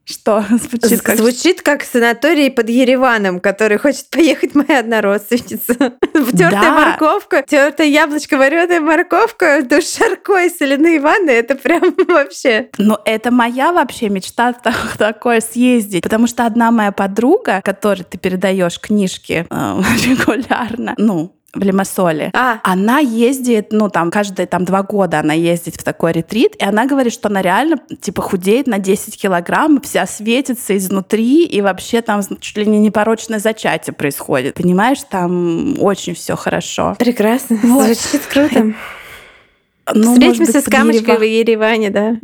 что 0.08 0.44
звучит 0.50 1.02
как... 1.02 1.16
Звучит 1.16 1.62
как 1.62 1.84
санаторий 1.84 2.50
под 2.50 2.68
Ереваном, 2.68 3.40
который 3.40 3.78
хочет 3.78 4.08
поехать 4.10 4.54
моя 4.54 4.80
одна 4.80 5.00
родственница. 5.00 5.74
Тертая 6.32 6.50
да. 6.50 6.72
морковка, 6.72 7.44
тертое 7.46 7.86
яблочко, 7.86 8.38
вареная 8.38 8.80
морковка, 8.80 9.62
душ 9.62 9.84
шарко 9.84 10.44
и 10.44 10.48
соляные 10.48 11.00
ванны. 11.00 11.30
Это 11.30 11.54
прям 11.54 11.94
вообще... 12.08 12.70
Но 12.78 13.00
это 13.04 13.30
моя 13.30 13.72
вообще 13.72 14.08
мечта 14.08 14.54
такое 14.98 15.40
съездить. 15.40 16.02
Потому 16.02 16.26
что 16.26 16.46
одна 16.46 16.70
моя 16.70 16.92
подруга, 16.92 17.60
которой 17.62 18.04
ты 18.04 18.18
передаешь 18.18 18.80
книжки 18.80 19.46
э, 19.48 19.82
регулярно, 20.04 20.94
ну, 20.96 21.37
в 21.54 21.62
Лимассоле. 21.62 22.30
А. 22.34 22.60
Она 22.62 22.98
ездит, 22.98 23.68
ну, 23.70 23.88
там, 23.88 24.10
каждые 24.10 24.46
там 24.46 24.64
два 24.64 24.82
года 24.82 25.20
она 25.20 25.32
ездит 25.32 25.76
в 25.76 25.82
такой 25.82 26.12
ретрит, 26.12 26.54
и 26.56 26.64
она 26.64 26.86
говорит, 26.86 27.12
что 27.12 27.28
она 27.28 27.40
реально, 27.40 27.78
типа, 28.00 28.20
худеет 28.20 28.66
на 28.66 28.78
10 28.78 29.20
килограмм, 29.20 29.80
вся 29.80 30.06
светится 30.06 30.76
изнутри, 30.76 31.44
и 31.44 31.60
вообще 31.62 32.02
там 32.02 32.20
чуть 32.40 32.56
ли 32.56 32.66
не 32.66 32.78
непорочное 32.78 33.38
зачатие 33.38 33.94
происходит. 33.94 34.54
Понимаешь, 34.54 34.98
там 35.08 35.80
очень 35.80 36.14
все 36.14 36.36
хорошо. 36.36 36.96
Прекрасно. 36.98 37.58
Вот. 37.62 37.84
Звучит 37.84 38.26
круто. 38.26 38.74
Ну, 39.94 40.12
Встретимся 40.14 40.52
быть, 40.52 40.64
с 40.64 40.68
камочкой 40.70 41.18
в 41.18 41.22
Ереване, 41.22 41.90
да? 41.90 42.16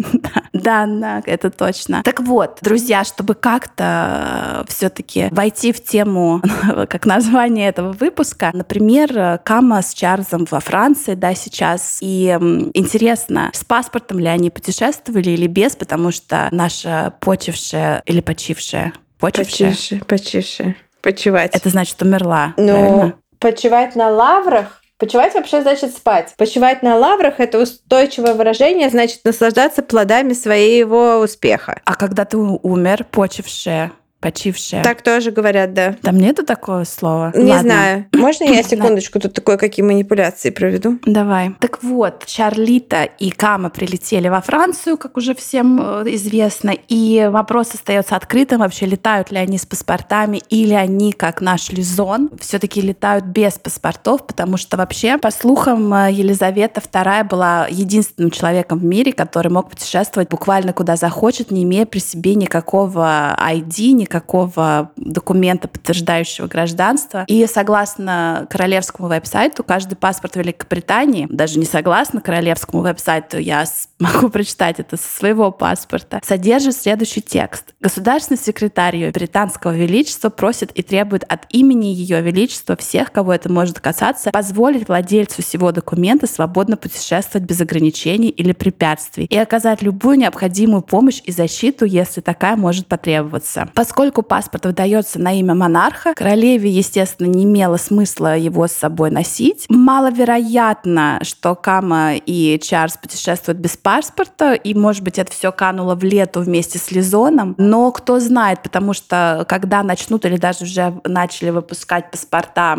да, 0.53 0.87
да, 0.87 1.23
это 1.27 1.51
точно. 1.51 2.03
Так 2.05 2.21
вот, 2.21 2.59
друзья, 2.61 3.05
чтобы 3.05 3.35
как-то 3.35 4.65
все-таки 4.69 5.29
войти 5.31 5.73
в 5.73 5.83
тему, 5.83 6.43
как 6.89 7.07
название 7.07 7.69
этого 7.69 7.93
выпуска, 7.93 8.51
например, 8.53 9.41
Кама 9.45 9.83
с 9.83 9.95
Чарльзом 9.95 10.47
во 10.51 10.61
Франции, 10.61 11.15
да, 11.15 11.35
сейчас. 11.35 11.99
И 12.01 12.29
интересно, 12.75 13.51
с 13.53 13.65
паспортом 13.65 14.19
ли 14.19 14.27
они 14.27 14.51
путешествовали 14.51 15.31
или 15.31 15.47
без, 15.47 15.77
потому 15.77 16.11
что 16.11 16.49
наша 16.51 17.15
почившая 17.21 18.03
или 18.07 18.21
почившая 18.21 18.93
Почившая? 19.19 19.71
Почившая, 19.71 20.01
почившая. 20.01 20.77
Почивать. 21.01 21.55
Это 21.55 21.69
значит 21.71 22.01
умерла, 22.03 22.53
Ну, 22.57 22.69
правильно? 22.73 23.15
почивать 23.39 23.95
на 23.97 24.11
лаврах 24.11 24.83
Почивать 25.05 25.35
вообще 25.35 25.61
значит 25.61 25.95
спать. 25.95 26.33
Почивать 26.39 26.83
на 26.83 26.97
лаврах– 26.97 27.35
это 27.39 27.59
устойчивое 27.59 28.33
выражение, 28.33 28.89
значит 28.89 29.21
наслаждаться 29.23 29.83
плодами 29.83 30.33
своего 30.33 31.19
успеха. 31.19 31.83
А 31.85 31.95
когда 31.95 32.25
ты 32.25 32.39
умер, 32.39 33.05
почившая, 33.11 33.93
почившая. 34.25 34.83
Так 34.83 35.03
тоже 35.03 35.31
говорят, 35.31 35.75
да. 35.75 35.97
Там 36.01 36.17
нету 36.17 36.47
такого 36.47 36.85
слова? 36.85 37.31
Не 37.35 37.51
Ладно. 37.51 37.61
знаю. 37.61 38.07
Можно 38.15 38.45
я 38.45 38.63
секундочку 38.75 39.21
тут 39.21 39.35
такое 39.35 39.59
какие 39.59 39.85
манипуляции 39.85 40.49
проведу? 40.49 40.99
Давай. 41.05 41.55
Так 41.61 41.83
вот, 41.83 42.25
Чарлита 42.25 43.05
и 43.05 43.31
Кама 43.31 43.69
прилетели 43.69 44.29
во 44.29 44.41
Францию, 44.41 44.97
как 44.97 45.19
уже 45.19 45.35
всем 45.35 45.79
э, 45.79 46.15
известно, 46.15 46.71
и 46.89 47.29
вопрос 47.31 47.75
остается 47.75 48.17
открытым, 48.17 48.61
вообще 48.61 48.87
летают 48.87 49.31
ли 49.31 49.37
они 49.37 49.59
с 49.59 49.67
паспортами 49.67 50.41
или 50.49 50.73
они, 50.73 51.13
как 51.13 51.43
наш 51.43 51.69
Лизон, 51.69 52.31
все 52.41 52.59
таки 52.59 52.81
летают 52.81 53.27
без 53.27 53.59
паспортов, 53.59 54.27
потому 54.27 54.57
что 54.57 54.79
вообще, 54.79 55.19
по 55.19 55.31
слухам, 55.31 55.93
э, 55.93 56.13
Елизавета 56.13 56.81
II 56.81 57.25
была 57.25 57.67
единственным 57.71 58.31
человеком 58.31 58.79
в 58.79 58.85
мире, 58.85 59.13
который 59.13 59.53
мог 59.53 59.69
путешествовать 59.69 60.31
буквально 60.31 60.73
куда 60.73 60.97
захочет, 60.97 61.51
не 61.51 61.65
имея 61.65 61.85
при 61.85 61.99
себе 61.99 62.35
никакого 62.37 63.37
ID, 63.39 63.93
никакого 63.93 64.14
никакого 64.15 64.93
документа, 64.97 65.67
подтверждающего 65.67 66.47
гражданство. 66.47 67.25
И 67.27 67.47
согласно 67.47 68.47
королевскому 68.49 69.09
веб-сайту, 69.09 69.65
каждый 69.65 69.97
паспорт 69.97 70.37
Великобритании, 70.37 71.27
даже 71.29 71.59
не 71.59 71.65
согласно 71.65 72.21
королевскому 72.21 72.83
веб-сайту, 72.83 73.39
я 73.39 73.65
могу 73.99 74.29
прочитать 74.29 74.79
это 74.79 74.97
со 74.97 75.09
своего 75.09 75.51
паспорта, 75.51 76.21
содержит 76.25 76.77
следующий 76.77 77.23
текст. 77.23 77.75
Государственный 77.81 78.39
секретарь 78.39 78.97
Ее 78.97 79.11
Британского 79.11 79.73
Величества 79.73 80.29
просит 80.29 80.71
и 80.73 80.83
требует 80.83 81.25
от 81.25 81.47
имени 81.51 81.87
Ее 81.87 82.21
Величества 82.21 82.77
всех, 82.77 83.11
кого 83.11 83.35
это 83.35 83.51
может 83.51 83.81
касаться, 83.81 84.31
позволить 84.31 84.87
владельцу 84.87 85.43
всего 85.43 85.73
документа 85.73 86.27
свободно 86.29 86.77
путешествовать 86.77 87.49
без 87.49 87.61
ограничений 87.61 88.29
или 88.29 88.53
препятствий 88.53 89.25
и 89.25 89.37
оказать 89.37 89.83
любую 89.83 90.19
необходимую 90.19 90.83
помощь 90.83 91.21
и 91.25 91.33
защиту, 91.33 91.85
если 91.85 92.21
такая 92.21 92.57
может 92.57 92.87
потребоваться. 92.87 93.69
Поскольку 93.75 94.04
Поскольку 94.05 94.23
паспорт 94.23 94.67
выдается 94.67 95.19
на 95.19 95.33
имя 95.33 95.55
монарха, 95.55 96.13
королеве, 96.13 96.69
естественно, 96.69 97.27
не 97.27 97.45
имело 97.45 97.79
смысла 97.79 98.37
его 98.37 98.67
с 98.67 98.73
собой 98.73 99.11
носить. 99.11 99.65
Маловероятно, 99.71 101.21
что 101.23 101.55
Кама 101.55 102.17
и 102.17 102.61
Чарльз 102.63 102.99
путешествуют 102.99 103.61
без 103.61 103.79
паспорта, 103.79 104.53
и, 104.53 104.75
может 104.75 105.03
быть, 105.03 105.19
это 105.19 105.33
все 105.33 105.53
кануло 105.53 105.95
в 105.95 106.05
лету 106.05 106.43
вместе 106.43 106.79
с 106.79 106.91
Лизоном. 106.91 107.55
Но 107.57 107.91
кто 107.93 108.21
знает, 108.21 108.63
потому 108.63 108.93
что 108.93 109.47
когда 109.49 109.83
начнут 109.83 110.27
или 110.27 110.37
даже 110.37 110.65
уже 110.65 111.01
начали 111.05 111.49
выпускать 111.49 112.11
паспорта 112.11 112.77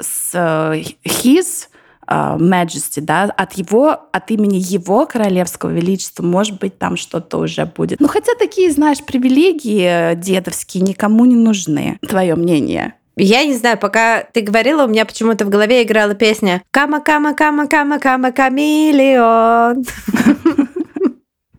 с 0.00 0.30
э, 0.34 0.82
his, 1.04 1.68
Majesty, 2.08 3.00
да, 3.00 3.24
от 3.24 3.54
его, 3.54 3.96
от 4.12 4.30
имени 4.30 4.56
его 4.56 5.06
королевского 5.06 5.70
величества, 5.70 6.22
может 6.22 6.58
быть, 6.58 6.78
там 6.78 6.96
что-то 6.96 7.38
уже 7.38 7.66
будет. 7.66 8.00
Ну, 8.00 8.08
хотя 8.08 8.32
такие, 8.38 8.70
знаешь, 8.70 9.04
привилегии 9.04 10.12
э, 10.12 10.16
дедовские 10.16 10.82
никому 10.82 11.24
не 11.24 11.36
нужны. 11.36 11.98
Твое 12.06 12.34
мнение? 12.34 12.94
Я 13.16 13.44
не 13.44 13.54
знаю, 13.54 13.78
пока 13.78 14.24
ты 14.24 14.40
говорила, 14.40 14.84
у 14.84 14.88
меня 14.88 15.04
почему-то 15.04 15.44
в 15.44 15.48
голове 15.48 15.84
играла 15.84 16.14
песня 16.14 16.62
«Кама, 16.72 17.00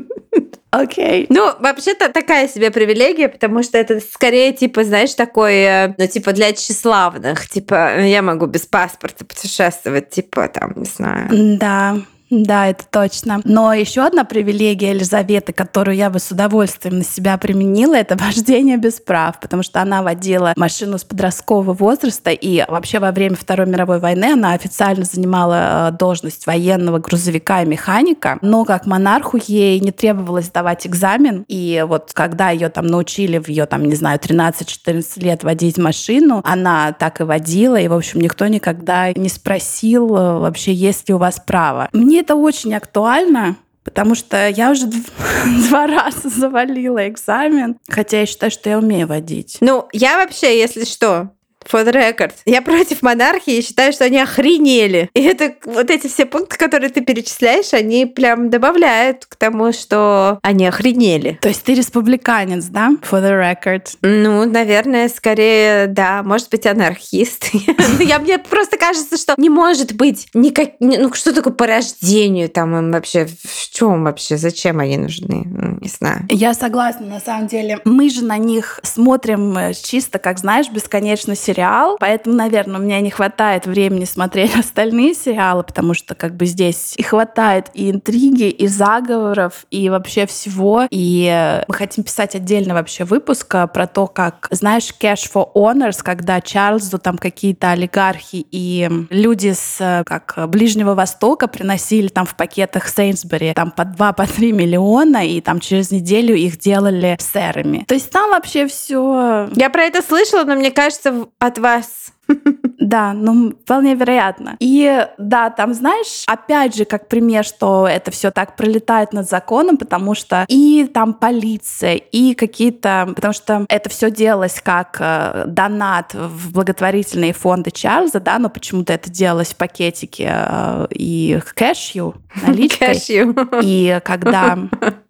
Окей. 0.71 1.23
Okay. 1.23 1.25
Ну, 1.29 1.51
вообще-то 1.59 2.09
такая 2.09 2.47
себе 2.47 2.69
привилегия, 2.69 3.27
потому 3.27 3.63
что 3.63 3.77
это 3.77 3.99
скорее, 3.99 4.53
типа, 4.53 4.83
знаешь, 4.83 5.13
такое, 5.15 5.95
ну, 5.97 6.07
типа, 6.07 6.31
для 6.31 6.53
тщеславных. 6.53 7.49
Типа, 7.49 7.99
я 8.01 8.21
могу 8.21 8.45
без 8.45 8.65
паспорта 8.67 9.25
путешествовать, 9.25 10.11
типа, 10.11 10.47
там, 10.47 10.73
не 10.75 10.85
знаю. 10.85 11.57
Да. 11.57 11.97
Да, 12.29 12.67
это 12.67 12.85
точно. 12.89 13.41
Но 13.43 13.73
еще 13.73 14.01
одна 14.01 14.23
привилегия 14.23 14.91
Елизаветы, 14.91 15.51
которую 15.51 15.97
я 15.97 16.09
бы 16.09 16.19
с 16.19 16.31
удовольствием 16.31 16.99
на 16.99 17.03
себя 17.03 17.37
применила, 17.37 17.95
это 17.95 18.15
вождение 18.19 18.77
без 18.77 18.99
прав, 18.99 19.39
потому 19.39 19.63
что 19.63 19.81
она 19.81 20.03
водила 20.03 20.53
машину 20.55 20.97
с 20.97 21.03
подросткового 21.03 21.73
возраста, 21.73 22.31
и 22.31 22.63
вообще 22.67 22.99
во 22.99 23.11
время 23.11 23.35
Второй 23.35 23.67
мировой 23.67 23.99
войны 23.99 24.33
она 24.33 24.53
официально 24.53 25.05
занимала 25.05 25.89
э, 25.89 25.97
должность 25.97 26.45
военного 26.45 26.99
грузовика 26.99 27.63
и 27.63 27.65
механика, 27.65 28.37
но 28.41 28.63
как 28.63 28.85
монарху 28.85 29.39
ей 29.47 29.79
не 29.79 29.91
требовалось 29.91 30.45
сдавать 30.45 30.85
экзамен, 30.85 31.45
и 31.47 31.83
вот 31.87 32.11
когда 32.13 32.51
ее 32.51 32.69
там 32.69 32.85
научили 32.87 33.39
в 33.39 33.47
ее 33.49 33.65
там, 33.65 33.85
не 33.85 33.95
знаю, 33.95 34.19
13-14 34.19 35.19
лет 35.23 35.43
водить 35.43 35.77
машину, 35.77 36.41
она 36.43 36.91
так 36.93 37.21
и 37.21 37.23
водила, 37.23 37.77
и, 37.79 37.87
в 37.87 37.93
общем, 37.93 38.21
никто 38.21 38.45
никогда 38.47 39.11
не 39.13 39.29
спросил 39.29 40.15
э, 40.15 40.39
вообще, 40.39 40.73
есть 40.73 41.09
ли 41.09 41.15
у 41.15 41.17
вас 41.17 41.41
право. 41.43 41.89
Мне 41.91 42.18
это 42.19 42.35
очень 42.35 42.73
актуально, 42.73 43.57
потому 43.83 44.15
что 44.15 44.49
я 44.49 44.71
уже 44.71 44.87
два 45.69 45.87
раза 45.87 46.29
завалила 46.29 47.07
экзамен, 47.07 47.77
хотя 47.89 48.21
я 48.21 48.25
считаю, 48.25 48.51
что 48.51 48.69
я 48.69 48.77
умею 48.77 49.07
водить. 49.07 49.57
Ну, 49.61 49.87
я 49.93 50.17
вообще, 50.17 50.59
если 50.59 50.85
что, 50.85 51.31
For 51.71 51.85
the 51.85 51.93
record. 51.93 52.31
Я 52.45 52.61
против 52.61 53.03
монархии 53.03 53.57
и 53.57 53.61
считаю, 53.61 53.93
что 53.93 54.05
они 54.05 54.17
охренели. 54.19 55.09
И 55.13 55.21
это 55.21 55.53
вот 55.65 55.91
эти 55.91 56.07
все 56.07 56.25
пункты, 56.25 56.57
которые 56.57 56.89
ты 56.89 57.01
перечисляешь, 57.01 57.73
они 57.73 58.07
прям 58.07 58.49
добавляют 58.49 59.27
к 59.27 59.35
тому, 59.35 59.71
что 59.71 60.39
они 60.41 60.65
охренели. 60.65 61.37
То 61.41 61.49
есть 61.49 61.63
ты 61.63 61.75
республиканец, 61.75 62.65
да? 62.65 62.91
For 63.09 63.21
the 63.21 63.39
record. 63.39 63.87
Ну, 64.01 64.45
наверное, 64.45 65.09
скорее, 65.09 65.85
да. 65.87 66.23
Может 66.23 66.49
быть, 66.49 66.65
анархист. 66.65 67.49
Я 67.99 68.19
Мне 68.19 68.39
просто 68.39 68.77
кажется, 68.77 69.17
что 69.17 69.35
не 69.37 69.49
может 69.49 69.93
быть 69.93 70.27
никак... 70.33 70.71
Ну, 70.79 71.13
что 71.13 71.33
такое 71.33 71.53
по 71.53 71.67
рождению 71.67 72.49
там 72.49 72.75
им 72.75 72.91
вообще? 72.91 73.27
В 73.27 73.69
чем 73.71 74.05
вообще? 74.05 74.37
Зачем 74.37 74.79
они 74.79 74.97
нужны? 74.97 75.43
Ну, 75.45 75.77
не 75.79 75.89
знаю. 75.89 76.25
Я 76.29 76.55
согласна, 76.55 77.05
на 77.05 77.19
самом 77.19 77.47
деле. 77.47 77.79
Мы 77.85 78.09
же 78.09 78.25
на 78.25 78.37
них 78.37 78.79
смотрим 78.83 79.55
э, 79.57 79.73
чисто, 79.73 80.17
как 80.17 80.39
знаешь, 80.39 80.69
бесконечный 80.69 81.35
сериал. 81.35 81.58
Поэтому, 81.99 82.35
наверное, 82.35 82.79
у 82.79 82.83
меня 82.83 83.01
не 83.01 83.09
хватает 83.09 83.65
времени 83.65 84.05
смотреть 84.05 84.55
остальные 84.57 85.13
сериалы, 85.13 85.63
потому 85.63 85.93
что 85.93 86.15
как 86.15 86.35
бы 86.35 86.45
здесь 86.45 86.93
и 86.97 87.03
хватает 87.03 87.67
и 87.73 87.91
интриги, 87.91 88.49
и 88.49 88.67
заговоров, 88.67 89.65
и 89.71 89.89
вообще 89.89 90.25
всего. 90.25 90.87
И 90.89 91.29
э, 91.31 91.63
мы 91.67 91.73
хотим 91.73 92.03
писать 92.03 92.35
отдельно 92.35 92.73
вообще 92.73 93.03
выпуск 93.03 93.53
э, 93.55 93.67
про 93.67 93.87
то, 93.87 94.07
как, 94.07 94.47
знаешь, 94.51 94.93
cash 94.99 95.29
for 95.31 95.47
honors, 95.53 95.99
когда 96.03 96.41
Чарльзу 96.41 96.99
там 96.99 97.17
какие-то 97.17 97.71
олигархи 97.71 98.45
и 98.51 98.89
люди 99.09 99.53
с 99.53 100.03
как 100.05 100.35
Ближнего 100.49 100.95
Востока 100.95 101.47
приносили 101.47 102.07
там 102.07 102.25
в 102.25 102.35
пакетах 102.35 102.87
Сейнсбери 102.87 103.53
там 103.53 103.71
по 103.71 103.85
2 103.85 104.13
по 104.13 104.25
3 104.25 104.51
миллиона, 104.51 105.27
и 105.27 105.41
там 105.41 105.59
через 105.59 105.91
неделю 105.91 106.35
их 106.35 106.57
делали 106.57 107.17
сэрами. 107.19 107.85
То 107.87 107.93
есть 107.95 108.09
там 108.11 108.31
вообще 108.31 108.67
все. 108.67 109.49
Я 109.55 109.69
про 109.69 109.83
это 109.83 110.01
слышала, 110.01 110.43
но 110.43 110.55
мне 110.55 110.71
кажется, 110.71 111.27
от 111.49 111.57
вас 111.57 112.13
да, 112.79 113.13
ну, 113.13 113.51
вполне 113.51 113.95
вероятно. 113.95 114.55
И 114.59 115.07
да, 115.17 115.49
там, 115.49 115.73
знаешь, 115.73 116.23
опять 116.27 116.75
же, 116.75 116.85
как 116.85 117.07
пример, 117.07 117.43
что 117.43 117.87
это 117.87 118.11
все 118.11 118.31
так 118.31 118.55
пролетает 118.55 119.13
над 119.13 119.29
законом, 119.29 119.77
потому 119.77 120.15
что 120.15 120.45
и 120.47 120.89
там 120.93 121.13
полиция, 121.13 121.95
и 121.95 122.33
какие-то... 122.33 123.11
Потому 123.15 123.33
что 123.33 123.65
это 123.69 123.89
все 123.89 124.11
делалось 124.11 124.61
как 124.61 124.97
э, 124.99 125.45
донат 125.47 126.13
в 126.13 126.51
благотворительные 126.51 127.33
фонды 127.33 127.71
Чарльза, 127.71 128.19
да, 128.19 128.39
но 128.39 128.49
почему-то 128.49 128.93
это 128.93 129.09
делалось 129.09 129.53
в 129.53 129.57
пакетике 129.57 130.31
э, 130.31 130.87
и 130.91 131.39
кэшью, 131.55 132.15
наличкой. 132.45 132.87
Кэшью. 132.93 133.35
И 133.61 133.99
когда 134.03 134.57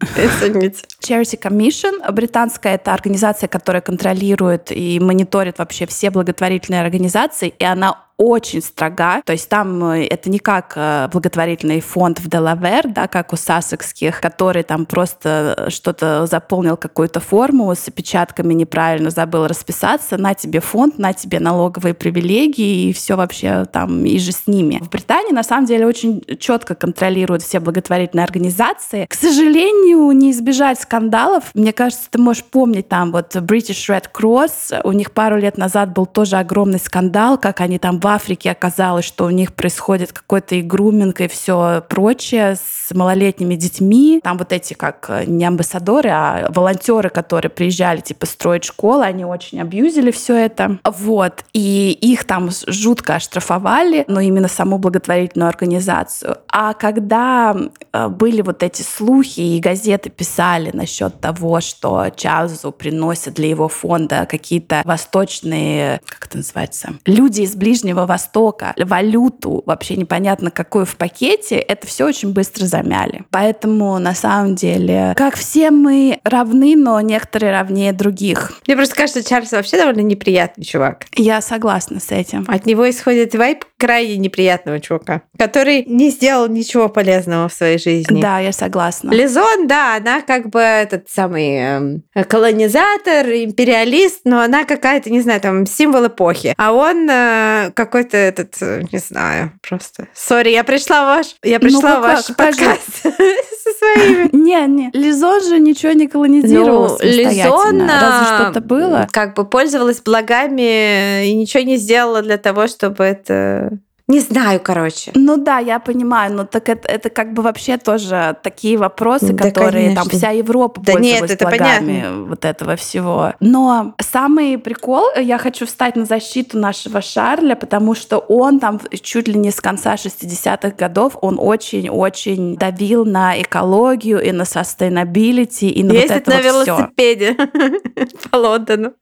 Извините. 0.18 0.82
Charity 1.02 1.40
Commission, 1.40 2.12
британская 2.12 2.76
это 2.76 2.94
организация, 2.94 3.48
которая 3.48 3.82
контролирует 3.82 4.72
и 4.72 5.00
мониторит 5.00 5.60
вообще 5.60 5.86
все 5.86 6.10
благотворительные 6.10 6.82
организации, 6.82 7.54
и 7.58 7.64
она 7.64 8.04
очень 8.18 8.62
строга. 8.62 9.22
То 9.26 9.34
есть 9.34 9.50
там 9.50 9.84
э, 9.92 10.06
это 10.06 10.30
не 10.30 10.40
как 10.40 10.74
э, 10.76 11.08
благотворительный 11.12 11.82
фонд 11.82 12.20
в 12.20 12.30
Делавер, 12.30 12.88
да, 12.88 13.08
как 13.08 13.34
у 13.34 13.36
сассекских, 13.36 14.22
который 14.22 14.64
там 14.64 14.86
просто 14.86 15.56
э, 15.58 15.70
что-то 15.70 16.26
заполнил 16.26 16.78
какую-то 16.78 17.20
форму 17.20 17.74
с 17.74 17.88
опечатками 17.88 18.54
неправильно 18.54 19.10
забыл 19.10 19.48
расписаться, 19.48 20.18
на 20.18 20.36
тебе 20.36 20.60
фонд, 20.60 21.00
на 21.00 21.14
тебе 21.14 21.40
налоговые 21.40 21.94
привилегии 21.94 22.90
и 22.90 22.94
все 22.94 23.16
вообще 23.16 23.66
там 23.66 24.06
и 24.06 24.20
же 24.20 24.32
с 24.32 24.48
ними. 24.48 24.80
В 24.82 24.90
Британии 24.90 25.34
на 25.34 25.44
самом 25.44 25.66
деле 25.66 25.88
очень 25.88 26.24
четко 26.40 26.76
контролируют 26.76 27.42
все 27.42 27.60
благотворительные 27.60 28.24
организации. 28.24 29.08
К 29.10 29.14
сожалению, 29.16 30.12
не 30.12 30.32
избежать 30.32 30.80
скандалов. 30.80 31.46
Мне 31.54 31.74
кажется, 31.74 32.06
ты 32.12 32.20
можешь 32.20 32.44
помнить 32.44 32.88
там 32.90 33.12
вот 33.12 33.36
British 33.36 33.90
Red 33.90 34.06
Cross, 34.14 34.82
у 34.84 34.92
них 34.92 35.12
пару 35.12 35.38
лет 35.38 35.58
назад 35.58 35.94
был 35.94 36.06
тоже 36.06 36.38
огромный 36.38 36.80
скандал, 36.80 37.38
как 37.38 37.62
они 37.62 37.80
там 37.80 38.00
в 38.04 38.08
Африке 38.08 38.52
оказалось, 38.52 39.06
что 39.06 39.26
у 39.26 39.30
них 39.30 39.54
происходит 39.54 40.12
какой-то 40.12 40.56
и 40.56 40.62
и 40.62 41.28
все 41.30 41.82
прочее 41.88 42.56
с 42.56 42.94
малолетними 42.94 43.56
детьми. 43.56 44.20
Там 44.22 44.38
вот 44.38 44.52
эти 44.52 44.74
как 44.74 45.06
э, 45.08 45.24
не 45.26 45.46
амбассадоры, 45.46 46.10
а 46.10 46.48
волонтеры, 46.50 47.10
которые 47.10 47.50
приезжали 47.50 48.02
типа 48.02 48.26
строить 48.26 48.66
школы, 48.66 49.06
они 49.06 49.24
очень 49.24 49.62
абьюзили 49.62 50.12
все 50.12 50.36
это. 50.36 50.80
Вот. 50.84 51.46
И 51.54 51.98
их 52.02 52.26
там 52.26 52.50
жутко 52.68 53.16
оштрафовали, 53.16 54.04
но 54.08 54.20
именно 54.20 54.50
саму 54.50 54.78
благотворительную 54.80 55.48
организацию. 55.48 56.38
А 56.50 56.74
когда 56.74 57.56
э, 57.94 58.08
были 58.10 58.42
вот 58.42 58.64
эти 58.64 58.82
слухи, 58.82 59.40
и 59.40 59.60
газеты 59.60 60.10
писали 60.10 60.72
насчет 60.74 61.22
того, 61.22 61.62
что 61.62 62.10
Чарльзу 62.14 62.72
приносят 62.72 63.36
для 63.36 63.48
его 63.48 63.70
фонда 63.70 64.28
какие-то 64.30 64.82
восточные, 64.84 66.02
как 66.06 66.28
это 66.28 66.38
называется, 66.38 66.96
люди 67.06 67.42
из 67.42 67.56
Ближнего 67.56 67.93
Ближнего 67.94 68.06
Востока, 68.06 68.74
валюту, 68.78 69.64
вообще 69.66 69.96
непонятно 69.96 70.52
какую 70.52 70.86
в 70.86 70.96
пакете, 70.96 71.56
это 71.56 71.88
все 71.88 72.06
очень 72.06 72.34
быстро 72.34 72.66
замяли. 72.66 73.24
Поэтому 73.30 74.00
на 74.00 74.16
самом 74.16 74.56
деле, 74.56 75.14
как 75.16 75.36
все 75.36 75.72
мы 75.72 76.20
равны, 76.24 76.76
но 76.76 77.00
некоторые 77.02 77.52
равнее 77.52 77.94
других. 77.94 78.54
Мне 78.68 78.76
просто 78.76 78.96
кажется, 78.96 79.24
Чарльз 79.24 79.52
вообще 79.52 79.78
довольно 79.78 80.02
неприятный 80.02 80.66
чувак. 80.66 81.06
Я 81.16 81.42
согласна 81.42 82.00
с 82.00 82.12
этим. 82.12 82.46
От 82.48 82.66
него 82.66 82.90
исходит 82.90 83.36
vibe 83.36 83.66
крайне 83.78 84.18
неприятного 84.18 84.80
чувака, 84.80 85.24
который 85.38 85.84
не 85.86 86.10
сделал 86.10 86.48
ничего 86.48 86.88
полезного 86.88 87.50
в 87.50 87.54
своей 87.54 87.78
жизни. 87.78 88.22
Да, 88.22 88.40
я 88.40 88.54
согласна. 88.54 89.12
Лизон, 89.12 89.68
да, 89.68 89.98
она 89.98 90.22
как 90.22 90.50
бы 90.50 90.60
этот 90.60 91.10
самый 91.10 92.00
э, 92.16 92.24
колонизатор, 92.24 93.28
империалист, 93.28 94.22
но 94.24 94.40
она 94.40 94.64
какая-то, 94.64 95.10
не 95.10 95.20
знаю, 95.20 95.42
там 95.42 95.66
символ 95.66 96.08
эпохи. 96.08 96.54
А 96.58 96.72
он 96.72 97.10
э, 97.10 97.72
какой-то 97.86 98.18
этот, 98.18 98.56
э, 98.62 98.84
не 98.92 99.00
знаю, 99.00 99.52
просто. 99.68 100.08
Sorry, 100.14 100.50
я 100.50 100.64
пришла 100.64 101.04
в 101.04 101.06
ваш, 101.18 101.36
я 101.44 101.58
ну, 101.58 101.62
пришла 101.62 101.96
ну, 101.96 102.00
в 102.00 102.02
ваш 102.02 102.26
как, 102.28 102.38
подкаст 102.38 103.04
со 103.04 103.72
своими. 103.78 104.30
Не, 104.44 104.68
не, 104.68 104.90
Лизон 104.94 105.42
же 105.44 105.60
ничего 105.60 105.94
не 105.94 106.08
колонизировал 106.08 106.98
ну, 107.00 107.06
Лизон, 107.06 107.82
разве 107.82 108.36
что-то 108.36 108.62
было. 108.62 109.08
Как 109.12 109.36
бы 109.36 109.46
пользовалась 109.46 110.02
благами 110.02 111.26
и 111.28 111.34
ничего 111.34 111.64
не 111.64 111.78
сделала 111.78 112.22
для 112.22 112.38
того, 112.38 112.68
чтобы 112.68 113.04
это 113.04 113.80
не 114.08 114.20
знаю, 114.20 114.60
короче. 114.62 115.12
Ну 115.16 115.38
да, 115.38 115.60
я 115.60 115.80
понимаю, 115.80 116.34
но 116.34 116.46
так 116.46 116.68
это, 116.68 116.90
это 116.90 117.10
как 117.10 117.34
бы 117.34 117.42
вообще 117.42 117.78
тоже 117.78 118.36
такие 118.44 118.78
вопросы, 118.78 119.32
да, 119.32 119.46
которые 119.46 119.86
конечно. 119.86 120.04
там 120.04 120.20
вся 120.20 120.30
Европа 120.32 120.82
да 120.82 120.94
нет, 120.96 121.32
это 121.32 121.46
понятно. 121.46 122.26
вот 122.28 122.44
этого 122.44 122.76
всего. 122.76 123.34
Но 123.40 123.96
самый 124.02 124.58
прикол, 124.58 125.06
я 125.16 125.38
хочу 125.38 125.66
встать 125.66 125.96
на 125.96 126.04
защиту 126.04 126.60
нашего 126.60 127.02
Шарля, 127.02 127.56
потому 127.56 127.96
что 127.96 128.18
он 128.18 128.60
там 128.60 128.82
чуть 129.02 129.30
ли 129.30 129.36
не 129.36 129.52
с 129.52 129.62
конца 129.62 129.96
60-х 129.96 130.72
годов, 130.72 131.18
он 131.22 131.38
очень-очень 131.40 132.58
давил 132.58 133.06
на 133.06 133.42
экологию 133.42 134.22
и 134.22 134.34
на 134.34 134.44
sustainability 134.44 135.70
и 135.70 135.82
на 135.82 135.94
Ездит 135.94 136.12
вот 136.12 136.18
это 136.18 136.32
на 136.32 136.36
вот 136.36 136.68
велосипеде 136.68 137.38
по 138.32 138.36
Лондону. 138.36 138.94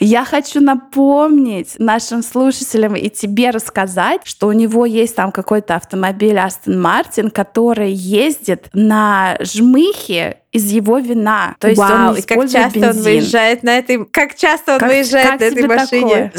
Я 0.00 0.24
хочу 0.24 0.60
напомнить 0.60 1.74
нашим 1.78 2.22
слушателям 2.22 2.94
и 2.94 3.08
тебе 3.08 3.50
рассказать, 3.50 4.20
что 4.24 4.48
у 4.48 4.52
него 4.52 4.86
есть 4.86 5.16
там 5.16 5.32
какой-то 5.32 5.74
автомобиль 5.76 6.38
Астон 6.38 6.80
Мартин, 6.80 7.30
который 7.30 7.92
ездит 7.92 8.68
на 8.72 9.36
жмыхе 9.40 10.38
из 10.52 10.70
его 10.70 10.98
вина. 10.98 11.56
То 11.58 11.68
есть 11.68 11.78
Вау, 11.78 12.10
он 12.10 12.16
и 12.16 12.22
как 12.22 12.48
часто 12.48 12.78
бензин. 12.78 12.98
он 12.98 13.02
выезжает 13.02 13.62
на 13.62 13.78
этой... 13.78 14.04
Как 14.06 14.34
часто 14.34 14.74
он 14.74 14.78
как, 14.80 14.88
выезжает 14.88 15.30
как 15.30 15.40
на 15.40 15.44
этой 15.44 15.66
машине? 15.66 16.00
Такое? 16.00 16.32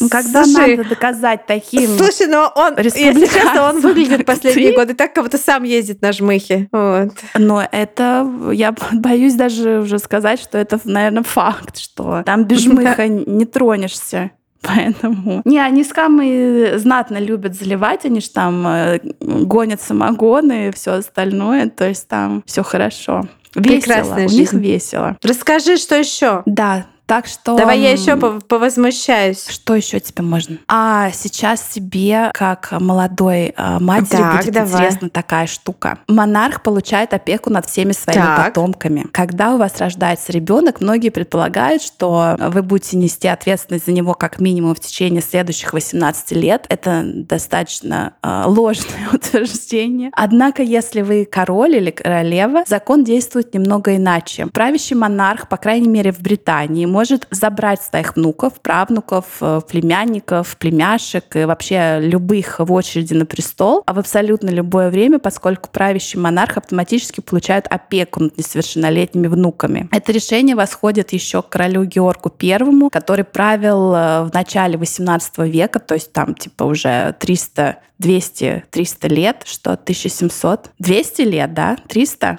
Ну, 0.00 0.08
когда 0.08 0.44
Слушай, 0.44 0.76
надо 0.76 0.88
доказать 0.88 1.46
таким 1.46 1.90
Слушай, 1.96 2.26
но 2.28 2.52
он, 2.54 2.74
если 2.78 3.26
честно, 3.26 3.68
он 3.68 3.80
выглядит 3.80 4.24
последние 4.24 4.72
годы 4.76 4.94
так, 4.94 5.12
как 5.12 5.24
будто 5.24 5.38
сам 5.38 5.64
ездит 5.64 6.02
на 6.02 6.12
жмыхе. 6.12 6.68
Вот. 6.72 7.12
Но 7.34 7.66
это, 7.70 8.30
я 8.52 8.74
боюсь 8.92 9.34
даже 9.34 9.80
уже 9.80 9.98
сказать, 9.98 10.40
что 10.40 10.56
это, 10.58 10.80
наверное, 10.84 11.22
факт, 11.22 11.78
что 11.78 12.22
там 12.24 12.44
без 12.44 12.60
жмыха 12.62 13.08
не 13.08 13.44
тронешься. 13.44 14.30
Поэтому... 14.62 15.42
Не, 15.44 15.60
они 15.60 15.84
скамы 15.84 16.74
знатно 16.76 17.18
любят 17.18 17.54
заливать, 17.54 18.04
они 18.04 18.20
же 18.20 18.30
там 18.30 18.66
э, 18.66 18.98
гонят 19.20 19.80
самогоны 19.80 20.68
и 20.68 20.72
все 20.72 20.94
остальное, 20.94 21.68
то 21.68 21.88
есть 21.88 22.08
там 22.08 22.42
все 22.44 22.62
хорошо. 22.62 23.28
Весело, 23.54 23.76
Прекрасная 23.80 24.26
у 24.26 24.28
жизнь. 24.28 24.40
них 24.40 24.52
весело. 24.52 25.16
Расскажи, 25.22 25.76
что 25.76 25.96
еще? 25.96 26.42
Да, 26.46 26.86
так 27.08 27.26
что... 27.26 27.56
Давай 27.56 27.80
я 27.80 27.90
еще 27.90 28.16
повозмущаюсь. 28.16 29.48
Что 29.48 29.74
еще 29.74 29.98
тебе 29.98 30.22
можно? 30.22 30.58
А 30.68 31.10
сейчас 31.12 31.66
себе, 31.66 32.30
как 32.34 32.70
молодой 32.72 33.54
э, 33.56 33.78
матери, 33.80 34.18
так, 34.18 34.36
будет 34.42 34.52
давай. 34.52 34.72
интересна 34.72 35.08
такая 35.08 35.46
штука. 35.46 36.00
Монарх 36.06 36.62
получает 36.62 37.14
опеку 37.14 37.48
над 37.48 37.64
всеми 37.64 37.92
своими 37.92 38.20
так. 38.20 38.48
потомками. 38.48 39.06
Когда 39.10 39.54
у 39.54 39.56
вас 39.56 39.78
рождается 39.78 40.32
ребенок, 40.32 40.82
многие 40.82 41.08
предполагают, 41.08 41.80
что 41.80 42.36
вы 42.38 42.62
будете 42.62 42.98
нести 42.98 43.26
ответственность 43.26 43.86
за 43.86 43.92
него 43.92 44.12
как 44.12 44.38
минимум 44.38 44.74
в 44.74 44.80
течение 44.80 45.22
следующих 45.22 45.72
18 45.72 46.32
лет. 46.32 46.66
Это 46.68 47.02
достаточно 47.04 48.12
э, 48.22 48.42
ложное 48.44 49.08
утверждение. 49.14 50.10
Однако, 50.12 50.62
если 50.62 51.00
вы 51.00 51.24
король 51.24 51.74
или 51.76 51.90
королева, 51.90 52.64
закон 52.66 53.02
действует 53.02 53.54
немного 53.54 53.96
иначе. 53.96 54.46
Правящий 54.48 54.94
монарх, 54.94 55.48
по 55.48 55.56
крайней 55.56 55.88
мере 55.88 56.12
в 56.12 56.20
Британии, 56.20 56.84
может 56.98 57.28
забрать 57.30 57.80
своих 57.80 58.16
внуков, 58.16 58.54
правнуков, 58.60 59.24
э, 59.40 59.60
племянников, 59.68 60.56
племяшек 60.56 61.36
и 61.36 61.44
вообще 61.44 62.00
любых 62.00 62.58
в 62.58 62.72
очереди 62.72 63.14
на 63.14 63.24
престол, 63.24 63.84
а 63.86 63.92
в 63.92 64.00
абсолютно 64.00 64.48
любое 64.48 64.90
время, 64.90 65.20
поскольку 65.20 65.68
правящий 65.70 66.18
монарх 66.18 66.56
автоматически 66.56 67.20
получает 67.20 67.68
опеку 67.68 68.18
над 68.18 68.36
несовершеннолетними 68.36 69.28
внуками. 69.28 69.88
Это 69.92 70.10
решение 70.10 70.56
восходит 70.56 71.12
еще 71.12 71.40
к 71.40 71.50
королю 71.50 71.84
Георгу 71.84 72.32
I, 72.42 72.90
который 72.90 73.24
правил 73.24 73.94
э, 73.94 74.24
в 74.24 74.34
начале 74.34 74.76
18 74.76 75.38
века, 75.38 75.78
то 75.78 75.94
есть 75.94 76.12
там 76.12 76.34
типа 76.34 76.64
уже 76.64 77.14
300 77.20 77.76
200-300 78.00 79.08
лет, 79.08 79.42
что 79.44 79.72
1700, 79.72 80.70
200 80.78 81.22
лет, 81.22 81.52
да, 81.52 81.76
300, 81.88 82.38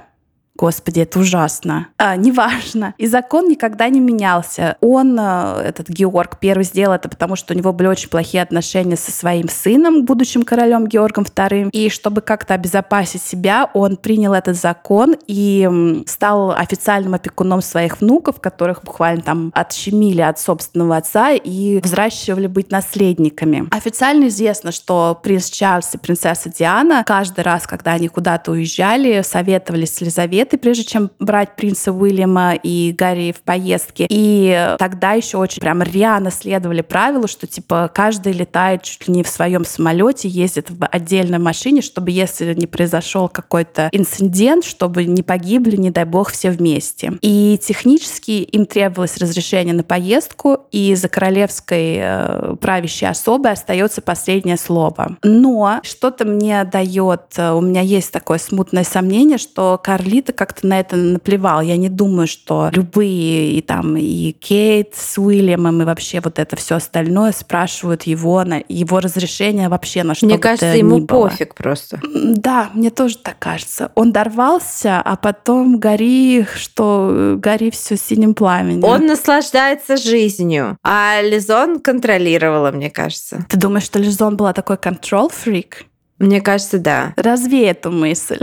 Господи, 0.60 1.00
это 1.00 1.19
ужасно. 1.19 1.88
А, 1.98 2.17
неважно. 2.17 2.93
И 2.98 3.08
закон 3.08 3.48
никогда 3.48 3.88
не 3.88 4.02
менялся. 4.02 4.76
Он, 4.82 5.17
э, 5.17 5.62
этот 5.62 5.88
Георг, 5.88 6.38
первый 6.38 6.65
сделал 6.65 6.95
это, 6.95 7.08
потому 7.08 7.38
что 7.38 7.54
у 7.54 7.58
него 7.58 7.72
были 7.72 7.88
очень 7.88 8.10
плохие 8.10 8.43
отношения 8.43 8.98
со 8.98 9.10
своим 9.10 9.48
сыном, 9.48 10.04
будущим 10.04 10.43
королем 10.43 10.86
Георгом 10.86 11.24
II. 11.24 11.69
И 11.72 11.89
чтобы 11.89 12.19
как-то 12.19 12.56
обезопасить 12.56 13.22
себя, 13.22 13.69
он 13.74 13.95
принял 13.95 14.34
этот 14.34 14.58
закон 14.58 15.15
и 15.28 16.04
стал 16.06 16.52
официальным 16.52 17.13
опекуном 17.13 17.62
своих 17.62 18.02
внуков, 18.02 18.41
которых 18.41 18.84
буквально 18.84 19.22
там 19.22 19.52
отщемили 19.56 20.19
от 20.19 20.41
собственного 20.41 20.98
отца 20.98 21.32
и 21.32 21.80
взращивали 21.80 22.48
быть 22.48 22.69
наследниками. 22.69 23.69
Официально 23.72 24.28
известно, 24.28 24.74
что 24.74 25.17
принц 25.24 25.50
Чарльз 25.50 25.95
и 25.95 25.98
принцесса 25.98 26.50
Диана 26.50 27.06
каждый 27.08 27.45
раз, 27.45 27.65
когда 27.65 27.93
они 27.93 28.10
куда-то 28.10 28.52
уезжали, 28.52 29.22
советовались 29.22 29.95
с 29.95 30.02
Елизаветой, 30.02 30.48
билеты, 30.49 30.57
прежде 30.57 30.83
чем 30.83 31.12
брать 31.19 31.55
принца 31.55 31.91
Уильяма 31.91 32.55
и 32.55 32.93
Гарри 32.97 33.31
в 33.31 33.41
поездки. 33.41 34.05
И 34.09 34.75
тогда 34.77 35.13
еще 35.13 35.38
очень 35.38 35.62
прям 35.62 35.81
рьяно 35.83 36.31
следовали 36.31 36.81
правилу, 36.81 37.27
что 37.27 37.47
типа 37.47 37.89
каждый 37.93 38.33
летает 38.33 38.83
чуть 38.83 39.07
ли 39.07 39.13
не 39.13 39.23
в 39.23 39.27
своем 39.27 39.65
самолете, 39.65 40.27
ездит 40.27 40.69
в 40.69 40.85
отдельной 40.85 41.39
машине, 41.39 41.81
чтобы 41.81 42.12
если 42.12 42.53
не 42.53 42.67
произошел 42.67 43.29
какой-то 43.29 43.89
инцидент, 43.91 44.65
чтобы 44.65 45.05
не 45.05 45.23
погибли, 45.23 45.75
не 45.75 45.91
дай 45.91 46.05
бог, 46.05 46.31
все 46.31 46.49
вместе. 46.51 47.13
И 47.21 47.59
технически 47.62 48.31
им 48.31 48.65
требовалось 48.65 49.17
разрешение 49.17 49.73
на 49.73 49.83
поездку, 49.83 50.59
и 50.71 50.95
за 50.95 51.09
королевской 51.09 51.97
э, 51.99 52.55
правящей 52.59 53.09
особой 53.09 53.51
остается 53.51 54.01
последнее 54.01 54.57
слово. 54.57 55.17
Но 55.23 55.79
что-то 55.83 56.25
мне 56.25 56.63
дает, 56.63 57.21
э, 57.38 57.51
у 57.51 57.62
меня 57.62 57.81
есть 57.81 58.12
такое 58.12 58.38
смутное 58.38 58.83
сомнение, 58.83 59.38
что 59.38 59.79
Карлита 59.81 60.33
как-то 60.39 60.67
на 60.67 60.80
это 60.80 60.95
наплевал. 60.95 61.60
Я 61.60 61.75
не 61.75 61.89
думаю, 61.89 62.25
что 62.25 62.69
любые 62.71 63.52
и 63.52 63.62
там 63.62 63.97
и 63.97 64.32
Кейт 64.32 64.95
с 64.95 65.17
Уильямом 65.17 65.82
и 65.82 65.86
вообще 65.86 66.21
вот 66.21 66.39
это 66.39 66.56
все 66.56 66.75
остальное 66.75 67.34
спрашивают 67.34 68.04
его 68.04 68.41
на 68.45 68.63
его 68.69 69.02
разрешение 69.02 69.67
вообще 69.67 70.04
на 70.04 70.15
что 70.15 70.28
Мне 70.28 70.38
кажется, 70.38 70.67
ему 70.67 71.06
пофиг 71.06 71.56
просто. 71.56 71.99
Да, 72.13 72.69
мне 72.73 72.89
тоже 72.89 73.17
так 73.17 73.38
кажется. 73.38 73.91
Он 73.95 74.13
дорвался, 74.13 75.02
а 75.02 75.17
потом 75.17 75.78
гори, 75.78 76.45
что 76.56 77.36
гори 77.38 77.69
все 77.69 77.97
синим 77.97 78.34
пламенем. 78.34 78.86
Он 78.86 79.08
наслаждается 79.08 79.97
жизнью, 79.97 80.78
а 80.84 81.21
Лизон 81.21 81.82
контролировала, 81.82 82.71
мне 82.71 82.89
кажется. 82.89 83.45
Ты 83.49 83.58
думаешь, 83.58 83.84
что 83.84 83.99
Лизон 83.99 84.38
была 84.38 84.54
такой 84.54 84.78
контрол-фрик? 84.78 85.84
Мне 86.17 86.39
кажется, 86.41 86.80
да. 86.80 87.13
Разве 87.17 87.67
эту 87.67 87.91
мысль. 87.91 88.39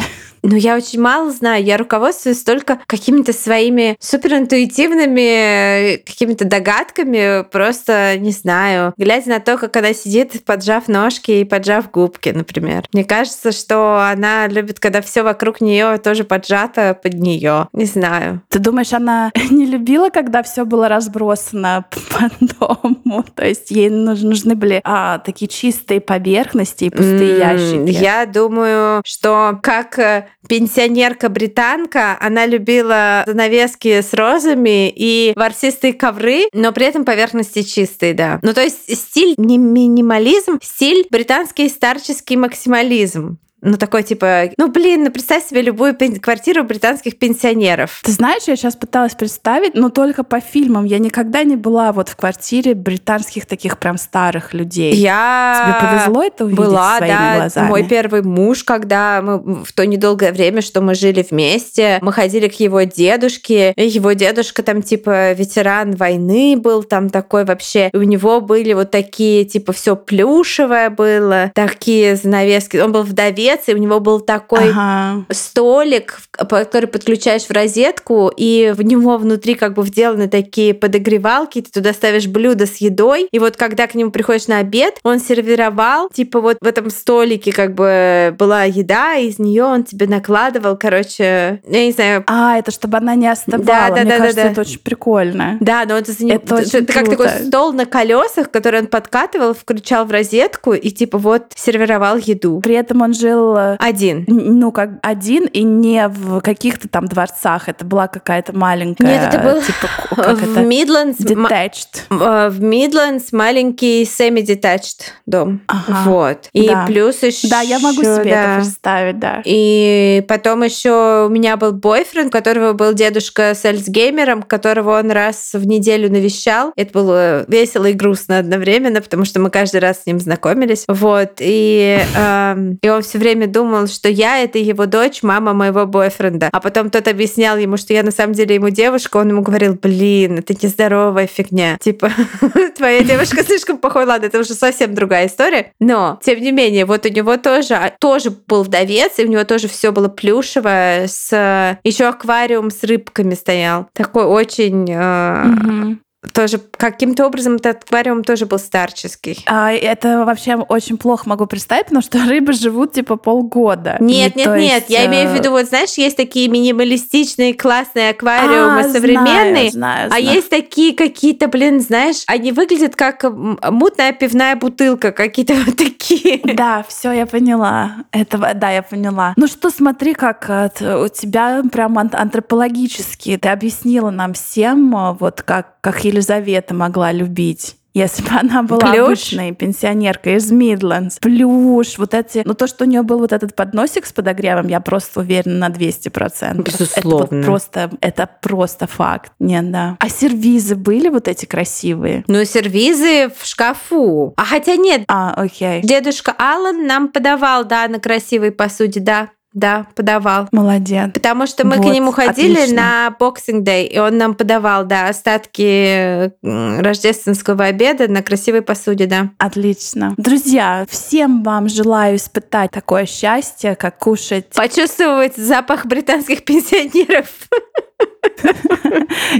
Ну, 0.49 0.55
я 0.55 0.77
очень 0.77 1.01
мало 1.01 1.33
знаю. 1.33 1.65
Я 1.65 1.77
руководствуюсь 1.77 2.45
только 2.45 2.79
какими-то 2.87 3.33
своими 3.33 3.97
суперинтуитивными 3.99 5.97
какими-то 5.97 6.45
догадками. 6.45 7.43
Просто, 7.51 8.17
не 8.19 8.31
знаю, 8.31 8.95
глядя 8.97 9.31
на 9.31 9.41
то, 9.41 9.59
как 9.59 9.77
она 9.77 9.93
сидит, 9.93 10.45
поджав 10.45 10.87
ножки 10.87 11.33
и 11.33 11.45
поджав 11.45 11.91
губки, 11.91 12.29
например. 12.29 12.85
Мне 12.93 13.05
кажется, 13.05 13.51
что 13.51 14.09
она 14.09 14.47
любит, 14.47 14.79
когда 14.79 15.03
все 15.03 15.25
вокруг 15.25 15.61
нее 15.61 15.99
тоже 15.99 16.23
поджато 16.23 16.97
под 17.03 17.15
нее. 17.15 17.67
Не 17.73 17.87
знаю. 17.87 18.41
Ты 18.49 18.61
думаешь, 18.61 18.93
она 18.93 19.33
не 19.51 19.67
любила, 19.67 20.11
когда 20.11 20.45
все 20.45 20.65
было 20.65 20.89
разбросано 20.89 21.87
по 22.11 22.31
дому? 22.61 23.25
То 23.35 23.45
есть 23.45 23.73
ей 23.73 23.91
нужны 23.91 24.55
были 24.55 24.81
а, 24.85 25.19
такие 25.19 25.49
чистые 25.49 26.01
поверхности 26.01 26.85
и 26.85 26.91
пустые 26.91 27.39
ящики? 27.39 27.91
Я 27.91 28.27
думаю, 28.27 29.03
что 29.05 29.59
как 29.61 29.99
э, 29.99 30.29
пенсионерка-британка, 30.49 32.16
она 32.20 32.46
любила 32.46 33.25
занавески 33.27 34.01
с 34.01 34.12
розами 34.12 34.90
и 34.90 35.33
ворсистые 35.37 35.92
ковры, 35.92 36.49
но 36.53 36.72
при 36.72 36.87
этом 36.87 37.05
поверхности 37.05 37.62
чистые, 37.62 38.14
да. 38.14 38.38
Ну, 38.42 38.55
то 38.55 38.62
есть 38.62 38.96
стиль 38.96 39.35
не 39.38 39.59
минимализм, 39.59 40.59
стиль 40.62 41.07
британский 41.11 41.68
старческий 41.68 42.37
максимализм. 42.37 43.38
Ну, 43.62 43.77
такой 43.77 44.03
типа, 44.03 44.51
ну, 44.59 44.69
блин, 44.69 45.05
ну, 45.05 45.11
представь 45.11 45.47
себе 45.47 45.62
любую 45.62 45.97
квартиру 46.21 46.62
британских 46.62 47.19
пенсионеров. 47.19 48.01
Ты 48.05 48.12
знаешь, 48.12 48.42
я 48.47 48.57
сейчас 48.57 48.77
пыталась 48.77 49.14
представить, 49.14 49.75
но 49.75 49.88
только 49.88 50.25
по 50.25 50.40
фильмам. 50.40 50.85
Я 50.85 50.99
никогда 50.99 51.42
не 51.42 51.57
была 51.57 51.92
вот 51.92 52.09
в 52.11 52.16
квартире 52.16 52.75
британских 52.75 53.47
таких 53.47 53.79
прям 53.79 53.97
старых 53.99 54.53
людей. 54.53 54.95
Я... 54.95 55.64
Тебе 55.64 55.88
повезло 55.88 56.23
это 56.23 56.45
увидеть 56.45 56.64
была, 56.64 56.99
своими 56.99 57.14
да, 57.14 57.37
глазами? 57.37 57.69
Мой 57.69 57.85
первый 57.85 58.23
муж, 58.23 58.62
когда 58.62 59.23
мы 59.23 59.64
в 59.64 59.73
то 59.73 59.87
недолгое 59.87 60.33
время, 60.33 60.61
что 60.61 60.81
мы 60.81 60.95
жили 60.95 61.27
вместе, 61.29 61.99
мы 62.03 62.12
ходили 62.12 62.49
к 62.49 62.61
его 62.61 62.83
дедушке. 62.83 63.73
Его 63.77 64.12
дедушка 64.12 64.62
там 64.62 64.83
типа 64.83 65.33
ветеран 65.33 65.97
войны 65.97 66.57
был, 66.57 66.83
там 66.83 67.09
такой 67.11 67.45
вообще. 67.45 67.90
У 67.92 68.03
него 68.03 68.40
были 68.40 68.75
вот 68.75 68.90
такие, 68.90 69.45
типа, 69.45 69.73
все 69.73 69.97
плюшевое 69.97 70.90
было, 70.90 71.51
такие 71.55 72.16
занавески. 72.16 72.77
Он 72.77 72.92
был 72.92 73.03
вдовец, 73.03 73.56
и 73.66 73.75
у 73.75 73.79
него 73.79 74.01
был 74.01 74.21
такой 74.21 74.71
ага. 74.71 75.25
столик, 75.31 76.21
который 76.31 76.87
подключаешь 76.87 77.45
в 77.45 77.51
розетку, 77.51 78.31
и 78.35 78.73
в 78.77 78.83
него 78.83 79.16
внутри 79.16 79.55
как 79.55 79.75
бы 79.75 79.83
вделаны 79.83 80.29
такие 80.29 80.75
подогревалки, 80.75 81.62
ты 81.62 81.71
туда 81.71 81.92
ставишь 81.92 82.27
блюдо 82.27 82.66
с 82.66 82.77
едой, 82.77 83.29
и 83.31 83.38
вот 83.38 83.57
когда 83.57 83.87
к 83.87 83.95
нему 83.95 84.11
приходишь 84.11 84.47
на 84.47 84.59
обед, 84.59 84.99
он 85.03 85.21
сервировал, 85.21 86.09
типа 86.09 86.40
вот 86.40 86.59
в 86.61 86.66
этом 86.66 86.90
столике 86.90 87.53
как 87.53 87.75
бы 87.75 88.35
была 88.38 88.64
еда, 88.64 89.14
и 89.14 89.29
из 89.29 89.38
нее 89.38 89.64
он 89.64 89.85
тебе 89.85 90.07
накладывал, 90.07 90.77
короче, 90.77 91.61
я 91.66 91.87
не 91.87 91.92
знаю. 91.92 92.25
А, 92.27 92.59
это 92.59 92.71
чтобы 92.71 92.99
она 92.99 93.14
не 93.14 93.29
оставала. 93.29 93.64
Да, 93.64 93.88
да, 93.90 94.03
Мне 94.03 94.11
да, 94.11 94.19
кажется, 94.19 94.37
да, 94.37 94.42
да. 94.45 94.51
это 94.51 94.61
очень 94.61 94.81
прикольно. 94.81 95.57
Да, 95.61 95.85
но 95.87 95.99
это, 95.99 96.12
это, 96.12 96.27
это, 96.27 96.55
очень 96.57 96.79
это 96.81 96.92
как 96.92 97.09
такой 97.09 97.29
стол 97.29 97.73
на 97.73 97.87
колесах, 97.87 98.51
который 98.51 98.81
он 98.81 98.87
подкатывал, 98.87 99.55
включал 99.55 100.05
в 100.05 100.11
розетку 100.11 100.73
и 100.73 100.90
типа 100.90 101.19
вот 101.19 101.47
сервировал 101.55 102.16
еду. 102.16 102.61
При 102.62 102.75
этом 102.75 103.03
он 103.03 103.14
жил 103.14 103.36
был... 103.37 103.57
Э, 103.57 103.77
один. 103.79 104.25
Ну, 104.27 104.72
как 104.72 104.90
один, 105.03 105.46
и 105.46 105.62
не 105.62 106.09
в 106.09 106.40
каких-то 106.40 106.88
там 106.88 107.07
дворцах. 107.07 107.68
Это 107.68 107.85
была 107.85 108.09
какая-то 108.09 108.57
маленькая... 108.57 109.07
Нет, 109.07 109.35
это 109.35 109.42
был 109.42 109.61
типа, 109.61 109.88
как 110.16 110.38
в 110.38 110.59
Midlands... 110.59 111.18
Detached. 111.18 112.05
Э, 112.11 112.49
в 112.49 112.62
Midlands 112.62 113.29
маленький 113.33 114.05
semi-detached 114.05 115.12
дом. 115.27 115.61
Ага. 115.66 116.03
Вот. 116.05 116.49
И 116.53 116.68
да. 116.68 116.85
плюс 116.87 117.22
еще... 117.22 117.49
Да, 117.49 117.61
я 117.61 117.79
могу 117.79 118.03
себе 118.03 118.31
да. 118.31 118.55
это 118.55 118.55
представить, 118.57 119.18
да. 119.18 119.42
И 119.44 120.25
потом 120.29 120.62
еще 120.62 121.27
у 121.27 121.29
меня 121.29 121.57
был 121.57 121.72
бойфренд, 121.72 122.29
у 122.29 122.31
которого 122.31 122.72
был 122.72 122.92
дедушка 122.92 123.55
с 123.55 123.64
Альцгеймером, 123.64 124.42
которого 124.42 124.99
он 124.99 125.11
раз 125.11 125.51
в 125.53 125.66
неделю 125.66 126.11
навещал. 126.11 126.72
Это 126.77 126.92
было 126.92 127.44
весело 127.49 127.87
и 127.87 127.92
грустно 127.92 128.38
одновременно, 128.38 129.01
потому 129.01 129.25
что 129.25 129.40
мы 129.40 129.51
каждый 129.51 129.81
раз 129.81 130.03
с 130.03 130.07
ним 130.07 130.20
знакомились. 130.20 130.85
Вот. 130.88 131.33
И, 131.40 131.99
э, 132.16 132.57
и 132.83 132.88
он 132.88 133.03
все 133.03 133.18
время 133.18 133.26
время 133.27 133.49
думал, 133.49 133.89
что 133.89 134.09
я 134.09 134.43
это 134.43 134.59
его 134.59 134.87
дочь, 134.87 135.25
мама 135.25 135.53
моего 135.53 135.85
бойфренда. 135.85 136.51
А 136.53 136.61
потом 136.61 136.91
тот 136.91 137.09
объяснял 137.09 137.57
ему, 137.57 137.77
что 137.77 137.93
я 137.93 138.05
на 138.05 138.12
самом 138.12 138.35
деле 138.35 138.55
ему 138.55 138.71
девушка, 138.71 139.17
он 139.17 139.31
ему 139.31 139.43
говорил, 139.43 139.75
блин, 139.75 140.39
это 140.39 140.55
нездоровая 140.55 141.27
фигня. 141.27 141.77
Типа, 141.81 142.12
твоя 142.77 143.03
девушка 143.03 143.43
слишком 143.43 143.79
похожа. 143.79 144.07
Ладно, 144.07 144.27
это 144.27 144.39
уже 144.39 144.55
совсем 144.55 144.95
другая 144.95 145.27
история. 145.27 145.73
Но, 145.81 146.21
тем 146.23 146.41
не 146.41 146.53
менее, 146.53 146.85
вот 146.85 147.05
у 147.05 147.09
него 147.09 147.37
тоже, 147.37 147.75
а, 147.75 147.91
тоже 147.91 148.31
был 148.31 148.62
вдовец, 148.62 149.19
и 149.19 149.25
у 149.25 149.29
него 149.29 149.43
тоже 149.43 149.67
все 149.67 149.91
было 149.91 150.09
плюшевое, 150.09 151.09
с 151.09 151.79
еще 151.83 152.07
аквариум 152.07 152.71
с 152.71 152.85
рыбками 152.85 153.35
стоял. 153.35 153.89
Такой 153.93 154.25
очень... 154.25 154.87
Э, 154.89 155.97
тоже 156.33 156.59
каким-то 156.59 157.27
образом 157.27 157.57
этот 157.57 157.85
аквариум 157.85 158.25
тоже 158.25 158.47
был 158.47 158.59
старческий. 158.59 159.43
А, 159.47 159.73
это 159.73 160.25
вообще 160.25 160.57
очень 160.57 160.99
плохо 160.99 161.29
могу 161.29 161.47
представить, 161.47 161.87
потому 161.87 162.03
что 162.03 162.25
рыбы 162.29 162.53
живут 162.53 162.93
типа 162.93 163.17
полгода. 163.17 163.97
Нет, 164.01 164.37
И, 164.37 164.41
нет, 164.41 164.49
нет. 164.57 164.83
Есть, 164.83 164.91
я 164.91 165.07
имею 165.07 165.31
в 165.31 165.35
виду, 165.35 165.51
вот 165.51 165.67
знаешь, 165.67 165.95
есть 165.95 166.17
такие 166.17 166.49
минималистичные 166.49 167.55
классные 167.55 168.11
аквариумы 168.11 168.81
а, 168.81 168.89
современные, 168.93 169.71
знаю, 169.71 170.09
знаю, 170.09 170.11
а 170.12 170.19
есть 170.19 170.51
такие 170.51 170.95
какие-то, 170.95 171.49
блин, 171.49 171.81
знаешь, 171.81 172.25
они 172.27 172.53
выглядят 172.53 172.97
как 172.97 173.25
мутная 173.25 174.12
пивная 174.12 174.57
бутылка, 174.57 175.12
какие-то 175.12 175.55
вот 175.67 175.77
такие. 175.77 176.41
Да, 176.45 176.85
все, 176.89 177.12
я 177.12 177.27
поняла. 177.27 178.05
Это, 178.12 178.39
да, 178.55 178.71
я 178.71 178.83
поняла. 178.83 179.35
Ну 179.37 179.47
что, 179.47 179.71
смотри, 179.71 180.15
как 180.15 180.49
э, 180.49 180.71
у 181.05 181.09
тебя 181.09 181.62
прям 181.71 181.99
антропологически 181.99 183.37
ты 183.37 183.49
объяснила 183.49 184.11
нам 184.11 184.33
всем, 184.33 184.95
э, 184.97 185.17
вот 185.19 185.43
как, 185.43 185.81
как 185.81 186.05
Елизавета 186.17 186.75
могла 186.75 187.13
любить 187.13 187.77
если 187.97 188.23
бы 188.25 188.29
она 188.39 188.63
была 188.63 188.93
Плюш. 188.93 189.07
обычной 189.07 189.53
пенсионеркой 189.53 190.35
из 190.35 190.51
Мидлендс. 190.53 191.19
Плюш, 191.19 191.97
вот 191.97 192.13
эти... 192.13 192.43
Ну, 192.45 192.53
то, 192.53 192.67
что 192.67 192.85
у 192.85 192.87
нее 192.87 193.01
был 193.01 193.21
вот 193.21 193.33
этот 193.33 193.57
подносик 193.57 194.05
с 194.05 194.13
подогревом, 194.13 194.69
я 194.69 194.81
просто 194.81 195.21
уверена 195.21 195.71
на 195.71 195.75
200%. 195.75 196.63
Безусловно. 196.63 197.25
Это 197.25 197.37
вот 197.37 197.45
просто, 197.47 197.91
это 198.03 198.29
просто 198.43 198.87
факт. 198.87 199.33
Нет, 199.39 199.71
да. 199.71 199.97
А 199.99 200.11
сервизы 200.11 200.77
были 200.77 201.09
вот 201.09 201.27
эти 201.27 201.47
красивые? 201.47 202.23
Ну, 202.29 202.45
сервизы 202.45 203.31
в 203.35 203.47
шкафу. 203.47 204.35
А 204.37 204.45
хотя 204.45 204.77
нет. 204.77 205.05
А, 205.09 205.33
окей. 205.33 205.81
Дедушка 205.81 206.35
Аллан 206.37 206.87
нам 206.87 207.09
подавал, 207.09 207.65
да, 207.65 207.89
на 207.89 207.99
красивой 207.99 208.53
посуде, 208.53 209.01
да. 209.01 209.31
Да, 209.57 209.87
подавал. 209.95 210.49
Молодец. 210.53 211.12
Потому 211.14 211.47
что 211.47 211.66
мы 211.66 211.77
вот, 211.77 211.87
к 211.87 211.95
нему 211.95 212.12
ходили 212.12 212.59
отлично. 212.59 212.77
на 212.77 213.16
Boxing 213.19 213.64
Day, 213.64 213.87
и 213.87 213.99
он 213.99 214.19
нам 214.19 214.35
подавал, 214.35 214.85
да, 214.85 215.09
остатки 215.09 216.31
рождественского 216.42 217.64
обеда 217.64 218.07
на 218.07 218.23
красивой 218.23 218.61
посуде, 218.61 219.07
да. 219.07 219.31
Отлично. 219.38 220.12
Друзья, 220.19 220.85
всем 220.90 221.42
вам 221.42 221.71
желаю 221.71 222.16
испытать 222.16 222.71
такое 222.71 223.07
счастье, 223.07 223.77
как 223.77 223.99
кушать. 223.99 224.51
Почувствовать 224.55 225.37
запах 225.37 225.87
британских 225.87 226.45
пенсионеров. 226.45 227.27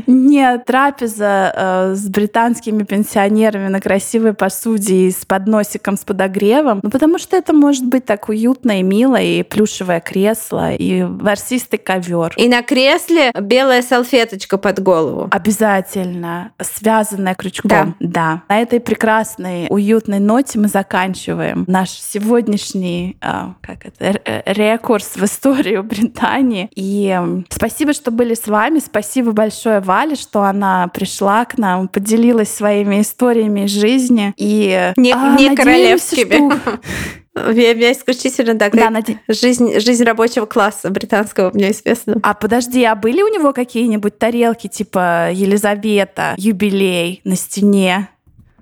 Нет, 0.07 0.65
трапеза 0.65 1.53
э, 1.55 1.95
с 1.95 2.09
британскими 2.09 2.83
пенсионерами 2.85 3.69
на 3.69 3.81
красивой 3.81 4.35
посуде 4.35 5.09
и 5.09 5.11
с 5.11 5.25
подносиком 5.25 5.97
с 5.97 6.05
подогревом. 6.05 6.81
Ну, 6.83 6.91
потому 6.91 7.19
что 7.19 7.37
это 7.37 7.53
может 7.53 7.85
быть 7.87 8.05
так 8.05 8.29
уютно 8.29 8.81
и 8.81 8.83
мило, 8.83 9.17
и 9.17 9.43
плюшевое 9.43 10.01
кресло, 10.01 10.73
и 10.73 11.03
ворсистый 11.03 11.79
ковер. 11.79 12.33
И 12.37 12.49
на 12.49 12.63
кресле 12.63 13.33
белая 13.39 13.83
салфеточка 13.83 14.59
под 14.59 14.83
голову. 14.83 15.29
Обязательно. 15.31 16.53
Связанная 16.61 17.35
крючком. 17.35 17.71
Да. 17.71 17.95
да. 18.01 18.43
На 18.49 18.63
этой 18.63 18.81
прекрасной, 18.81 19.67
уютной 19.69 20.19
ноте 20.21 20.59
мы 20.59 20.69
заканчиваем 20.69 21.65
наш 21.67 21.91
сегодняшний 21.91 23.19
э, 23.21 23.27
как 23.61 23.87
это, 23.87 24.43
рекурс 24.47 25.17
в 25.17 25.25
историю 25.25 25.83
Британии. 25.83 26.69
И 26.75 27.19
спасибо, 27.51 27.93
что 27.93 28.11
были 28.11 28.35
с 28.35 28.46
вами. 28.49 28.79
Спасибо 28.79 29.33
большое 29.33 29.81
Вале, 29.81 30.17
что 30.17 30.43
она 30.43 30.89
пришла 30.89 31.45
к 31.45 31.59
нам, 31.59 31.89
поделилась 31.89 32.53
своими 32.53 33.01
историями 33.01 33.65
из 33.65 33.71
жизни. 33.71 34.35
И 34.37 34.93
не, 34.97 35.13
а, 35.13 35.37
не 35.37 35.55
королевскими. 35.55 36.37
Что... 36.37 36.81
У 37.37 37.53
меня 37.53 37.93
исключительно 37.93 38.59
так. 38.59 38.75
Да, 38.75 38.89
наде... 38.89 39.21
жизнь, 39.29 39.79
жизнь 39.79 40.05
рабочего 40.05 40.47
класса 40.47 40.89
британского 40.89 41.51
мне 41.53 41.71
известна. 41.71 42.17
А 42.23 42.33
подожди, 42.33 42.83
а 42.85 42.95
были 42.95 43.21
у 43.23 43.29
него 43.29 43.53
какие-нибудь 43.53 44.19
тарелки 44.19 44.69
типа 44.69 45.31
Елизавета, 45.33 46.35
юбилей 46.39 47.21
на 47.25 47.37
стене? 47.37 48.09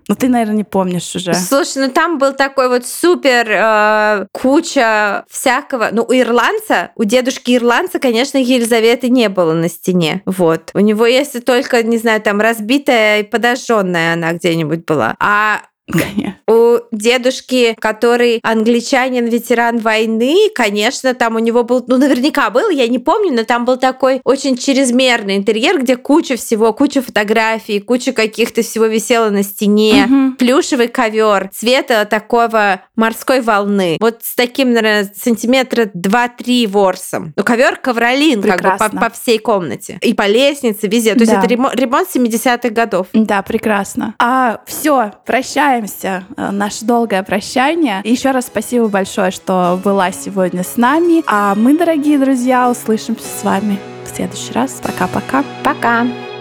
Ну, 0.08 0.14
ты, 0.14 0.28
наверное, 0.28 0.56
не 0.56 0.64
помнишь 0.64 1.14
уже. 1.14 1.34
Слушай, 1.34 1.86
ну 1.86 1.92
там 1.92 2.18
был 2.18 2.32
такой 2.32 2.68
вот 2.68 2.86
супер 2.86 3.46
э, 3.48 4.26
куча 4.32 5.24
всякого. 5.28 5.88
Ну, 5.92 6.04
у 6.06 6.12
ирландца, 6.12 6.90
у 6.96 7.04
дедушки 7.04 7.56
ирландца, 7.56 7.98
конечно, 7.98 8.38
Елизаветы 8.38 9.08
не 9.08 9.28
было 9.28 9.54
на 9.54 9.68
стене. 9.68 10.22
Вот. 10.26 10.70
У 10.74 10.80
него, 10.80 11.06
если 11.06 11.40
только, 11.40 11.82
не 11.82 11.98
знаю, 11.98 12.20
там 12.20 12.40
разбитая 12.40 13.20
и 13.20 13.22
подожженная 13.22 14.14
она 14.14 14.32
где-нибудь 14.32 14.84
была. 14.84 15.16
А 15.20 15.62
Конечно. 15.90 16.36
У 16.48 16.78
дедушки, 16.98 17.76
который 17.78 18.40
англичанин, 18.42 19.26
ветеран 19.26 19.78
войны, 19.78 20.50
конечно, 20.54 21.14
там 21.14 21.37
у 21.37 21.38
него 21.38 21.64
был, 21.64 21.85
ну, 21.87 21.96
наверняка 21.96 22.50
был, 22.50 22.70
я 22.70 22.88
не 22.88 22.98
помню, 22.98 23.33
но 23.33 23.44
там 23.44 23.64
был 23.64 23.76
такой 23.76 24.20
очень 24.24 24.57
чрезмерный 24.57 25.37
интерьер, 25.37 25.80
где 25.80 25.96
куча 25.96 26.37
всего, 26.37 26.72
куча 26.72 27.02
фотографий, 27.02 27.80
куча 27.80 28.12
каких-то 28.12 28.62
всего 28.62 28.87
висела 28.87 29.30
на 29.30 29.42
стене, 29.42 30.07
угу. 30.09 30.37
плюшевый 30.37 30.88
ковер 30.88 31.50
цвета 31.52 32.04
такого 32.04 32.83
морской 32.96 33.40
волны. 33.40 33.96
Вот 34.00 34.20
с 34.22 34.35
таким, 34.35 34.72
наверное, 34.72 35.12
сантиметра 35.16 35.85
2-3 35.85 36.68
ворсом. 36.68 37.33
Ну, 37.37 37.44
ковер 37.44 37.76
ковролин, 37.76 38.42
Прекрасно. 38.42 38.78
как 38.78 38.92
бы 38.92 38.98
по, 38.98 39.07
по 39.07 39.14
всей 39.14 39.38
комнате. 39.38 39.98
И 40.00 40.14
по 40.14 40.26
лестнице, 40.26 40.87
везде. 40.87 41.14
То 41.14 41.20
есть 41.20 41.33
да. 41.33 41.38
это 41.38 41.48
ремонт, 41.48 41.74
ремонт 41.74 42.09
70-х 42.14 42.70
годов. 42.70 43.09
Да, 43.12 43.42
прекрасно. 43.42 44.14
А, 44.18 44.61
все, 44.66 45.12
прощаемся. 45.26 46.24
Э, 46.37 46.50
наше 46.50 46.83
долгое 46.84 47.22
прощание. 47.22 48.00
Еще 48.04 48.30
раз 48.30 48.46
спасибо 48.46 48.88
большое, 48.88 49.30
что 49.30 49.80
была 49.82 50.12
сегодня 50.12 50.62
с 50.62 50.76
нами. 50.76 51.22
А 51.26 51.54
мы, 51.54 51.76
дорогие 51.76 52.18
друзья, 52.18 52.70
услышимся 52.70 53.26
с 53.26 53.44
вами 53.44 53.78
в 54.04 54.16
следующий 54.16 54.52
раз. 54.52 54.80
Пока-пока. 54.82 55.44
Пока. 55.62 56.02
-пока. 56.02 56.08
Пока. 56.08 56.33